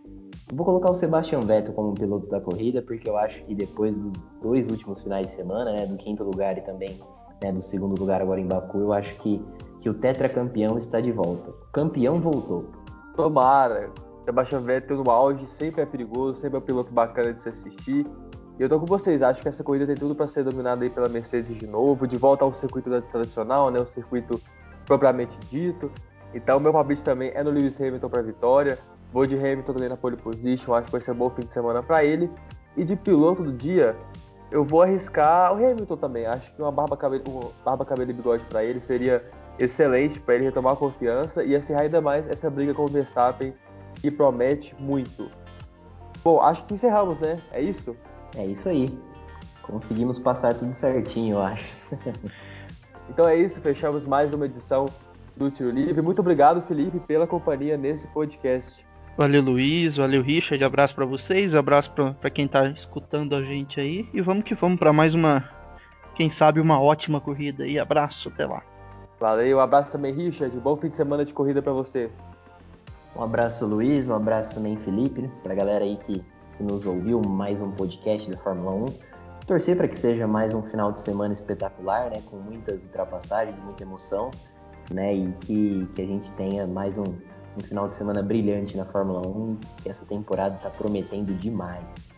Eu 0.50 0.58
vou 0.58 0.66
colocar 0.66 0.92
o 0.92 0.96
Sebastian 0.96 1.40
Vettel 1.40 1.74
como 1.74 1.94
piloto 1.94 2.28
da 2.28 2.40
corrida, 2.40 2.82
porque 2.82 3.10
eu 3.10 3.18
acho 3.18 3.44
que 3.46 3.56
depois 3.56 3.98
dos 3.98 4.14
dois 4.42 4.70
últimos 4.70 5.02
finais 5.02 5.28
de 5.28 5.34
semana, 5.34 5.72
né, 5.72 5.86
do 5.86 5.98
quinto 5.98 6.24
lugar 6.24 6.58
e 6.58 6.62
também 6.62 6.96
né, 7.42 7.52
do 7.52 7.62
segundo 7.62 8.00
lugar 8.00 8.22
agora 8.22 8.40
em 8.40 8.48
Baku, 8.48 8.80
eu 8.80 8.94
acho 8.94 9.16
que, 9.16 9.44
que 9.82 9.90
o 9.90 9.94
tetracampeão 9.94 10.78
está 10.78 11.02
de 11.02 11.12
volta. 11.12 11.50
O 11.50 11.72
campeão 11.72 12.22
voltou. 12.22 12.72
Tomara. 13.16 13.92
Sebastian 14.24 14.62
Vettel 14.62 15.04
no 15.04 15.12
auge 15.12 15.46
sempre 15.48 15.82
é 15.82 15.86
perigoso, 15.86 16.40
sempre 16.40 16.58
é 16.58 16.60
um 16.60 16.64
piloto 16.64 16.94
bacana 16.94 17.34
de 17.34 17.42
se 17.42 17.50
assistir. 17.50 18.06
E 18.60 18.62
eu 18.62 18.70
tô 18.70 18.80
com 18.80 18.86
vocês, 18.86 19.22
acho 19.22 19.42
que 19.42 19.48
essa 19.48 19.64
corrida 19.64 19.88
tem 19.88 19.96
tudo 19.96 20.14
para 20.14 20.28
ser 20.28 20.44
dominada 20.44 20.84
aí 20.84 20.90
pela 20.90 21.10
Mercedes 21.10 21.58
de 21.58 21.66
novo, 21.66 22.08
de 22.08 22.18
volta 22.18 22.46
ao 22.46 22.54
circuito 22.54 22.90
tradicional, 23.12 23.72
né, 23.72 23.80
o 23.80 23.86
circuito 23.88 24.40
propriamente 24.86 25.38
dito. 25.50 25.92
Então, 26.34 26.60
meu 26.60 26.72
palpite 26.72 27.04
também 27.04 27.32
é 27.34 27.44
no 27.44 27.50
Lewis 27.50 27.80
Hamilton 27.80 28.10
para 28.10 28.22
vitória. 28.22 28.78
Vou 29.12 29.26
de 29.26 29.36
Hamilton 29.36 29.74
também 29.74 29.90
na 29.90 29.98
pole 29.98 30.18
position, 30.18 30.74
acho 30.74 30.86
que 30.86 30.92
vai 30.92 31.02
ser 31.02 31.12
um 31.12 31.16
bom 31.16 31.30
fim 31.30 31.42
de 31.46 31.54
semana 31.54 31.82
para 31.82 32.04
ele. 32.04 32.30
E 32.76 32.84
de 32.84 32.96
piloto 32.96 33.44
do 33.44 33.54
dia, 33.54 33.96
eu 34.52 34.64
vou 34.64 34.82
arriscar 34.82 35.54
o 35.54 35.56
Hamilton 35.56 35.98
também. 35.98 36.26
Acho 36.26 36.54
que 36.54 36.62
uma 36.62 36.72
barba, 36.72 36.98
cabelo, 36.98 37.24
uma 37.28 37.52
barba, 37.64 37.86
cabelo 37.86 38.10
e 38.10 38.14
bigode 38.14 38.44
para 38.46 38.64
ele 38.64 38.80
seria 38.80 39.24
excelente 39.60 40.20
para 40.20 40.36
ele 40.36 40.46
retomar 40.46 40.74
a 40.74 40.76
confiança 40.76 41.44
e 41.44 41.56
acirrar 41.56 41.84
ainda 41.84 42.02
mais 42.02 42.28
essa 42.28 42.50
briga 42.50 42.74
com 42.74 42.84
o 42.84 42.88
Verstappen, 42.88 43.54
que 43.96 44.10
promete 44.10 44.76
muito. 44.80 45.30
Bom, 46.24 46.42
acho 46.42 46.64
que 46.66 46.74
encerramos, 46.74 47.20
né? 47.20 47.42
É 47.52 47.62
isso? 47.62 47.96
É 48.36 48.46
isso 48.46 48.70
aí. 48.70 48.90
Conseguimos 49.62 50.20
passar 50.20 50.54
tudo 50.54 50.74
certinho, 50.74 51.36
eu 51.36 51.42
acho. 51.42 51.76
então 53.10 53.28
é 53.28 53.38
isso, 53.38 53.62
fechamos 53.62 54.06
mais 54.06 54.34
uma 54.34 54.46
edição 54.46 54.86
do 55.36 55.50
Tiro 55.50 55.72
Livre. 55.72 56.02
Muito 56.02 56.20
obrigado, 56.20 56.62
Felipe, 56.62 57.00
pela 57.00 57.26
companhia 57.26 57.78
nesse 57.78 58.08
podcast. 58.08 58.86
Valeu, 59.16 59.44
Luiz. 59.44 59.98
Valeu, 59.98 60.24
Richard. 60.24 60.64
Abraço 60.64 60.96
para 60.96 61.06
vocês. 61.06 61.54
Abraço 61.54 61.92
para 61.92 62.30
quem 62.30 62.48
tá 62.48 62.68
escutando 62.70 63.36
a 63.36 63.44
gente 63.44 63.80
aí. 63.80 64.10
E 64.14 64.22
vamos 64.22 64.44
que 64.44 64.56
vamos 64.56 64.80
para 64.80 64.92
mais 64.92 65.14
uma, 65.14 65.48
quem 66.16 66.30
sabe, 66.30 66.60
uma 66.60 66.82
ótima 66.82 67.22
corrida. 67.22 67.66
E 67.68 67.78
abraço. 67.78 68.30
Até 68.30 68.46
lá. 68.46 68.64
Valeu. 69.20 69.58
Um 69.58 69.62
abraço 69.62 69.92
também, 69.92 70.14
Richard. 70.14 70.58
Bom 70.60 70.76
fim 70.76 70.90
de 70.90 70.96
semana 70.96 71.24
de 71.24 71.34
corrida 71.34 71.62
para 71.62 71.74
você. 71.74 72.10
Um 73.16 73.24
abraço, 73.24 73.66
Luiz. 73.68 74.10
Um 74.10 74.16
abraço 74.16 74.56
também, 74.56 74.76
Felipe. 74.78 75.30
Para 75.44 75.54
a 75.54 75.56
galera 75.56 75.86
aí 75.86 75.98
que, 75.98 76.24
que 76.58 76.64
nos 76.64 76.86
ouviu. 76.86 77.22
Mais 77.22 77.62
um 77.62 77.72
podcast 77.72 78.30
da 78.32 78.38
Fórmula 78.38 78.72
1. 78.72 78.86
Torcer 79.48 79.76
para 79.76 79.88
que 79.88 79.98
seja 79.98 80.28
mais 80.28 80.54
um 80.54 80.62
final 80.64 80.92
de 80.92 81.00
semana 81.00 81.34
espetacular, 81.34 82.10
né? 82.10 82.22
Com 82.30 82.38
muitas 82.38 82.82
ultrapassagens, 82.84 83.60
muita 83.60 83.84
emoção, 83.84 84.32
né? 84.92 85.14
E 85.14 85.32
que, 85.42 85.88
que 85.96 86.02
a 86.02 86.06
gente 86.06 86.32
tenha 86.34 86.66
mais 86.66 86.98
um 86.98 87.16
um 87.58 87.62
final 87.62 87.88
de 87.88 87.96
semana 87.96 88.22
brilhante 88.22 88.76
na 88.76 88.86
Fórmula 88.86 89.26
1, 89.26 89.58
que 89.82 89.90
essa 89.90 90.06
temporada 90.06 90.56
está 90.56 90.70
prometendo 90.70 91.34
demais. 91.34 92.14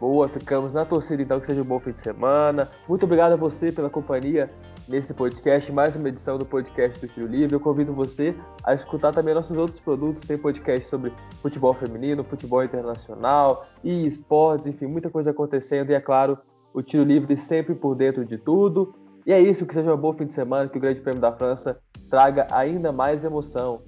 Boa, 0.00 0.28
ficamos 0.28 0.72
na 0.72 0.84
torcida 0.84 1.22
então 1.22 1.40
que 1.40 1.46
seja 1.46 1.60
um 1.60 1.64
bom 1.64 1.80
fim 1.80 1.92
de 1.92 2.00
semana. 2.00 2.68
Muito 2.88 3.04
obrigado 3.04 3.32
a 3.32 3.36
você 3.36 3.72
pela 3.72 3.90
companhia 3.90 4.48
nesse 4.88 5.12
podcast, 5.12 5.70
mais 5.70 5.94
uma 5.94 6.08
edição 6.08 6.38
do 6.38 6.46
podcast 6.46 6.98
do 6.98 7.12
Tiro 7.12 7.26
Livre. 7.26 7.54
Eu 7.54 7.60
convido 7.60 7.92
você 7.92 8.34
a 8.64 8.72
escutar 8.72 9.12
também 9.12 9.34
nossos 9.34 9.56
outros 9.56 9.80
produtos. 9.80 10.24
Tem 10.24 10.38
podcast 10.38 10.88
sobre 10.88 11.12
futebol 11.42 11.74
feminino, 11.74 12.24
futebol 12.24 12.64
internacional 12.64 13.66
e 13.84 14.06
esportes, 14.06 14.66
enfim, 14.66 14.86
muita 14.86 15.10
coisa 15.10 15.30
acontecendo. 15.30 15.90
E 15.90 15.94
é 15.94 16.00
claro, 16.00 16.38
o 16.72 16.82
Tiro 16.82 17.04
Livre 17.04 17.36
sempre 17.36 17.74
por 17.74 17.94
dentro 17.94 18.24
de 18.24 18.38
tudo. 18.38 18.94
E 19.26 19.32
é 19.32 19.40
isso, 19.40 19.66
que 19.66 19.74
seja 19.74 19.94
um 19.94 19.98
bom 19.98 20.12
fim 20.14 20.24
de 20.24 20.32
semana, 20.32 20.68
que 20.68 20.78
o 20.78 20.80
Grande 20.80 21.00
Prêmio 21.00 21.20
da 21.20 21.32
França 21.32 21.78
traga 22.08 22.46
ainda 22.50 22.90
mais 22.90 23.24
emoção. 23.24 23.82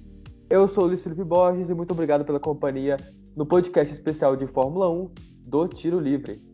Eu 0.49 0.67
sou 0.67 0.83
o 0.83 0.87
Luiz 0.87 1.01
Felipe 1.01 1.23
Borges 1.23 1.69
e 1.69 1.73
muito 1.73 1.91
obrigado 1.91 2.23
pela 2.23 2.39
companhia 2.39 2.97
no 3.35 3.45
podcast 3.45 3.91
especial 3.91 4.35
de 4.35 4.45
Fórmula 4.45 4.89
1 4.91 5.09
do 5.47 5.67
Tiro 5.67 5.99
Livre. 5.99 6.50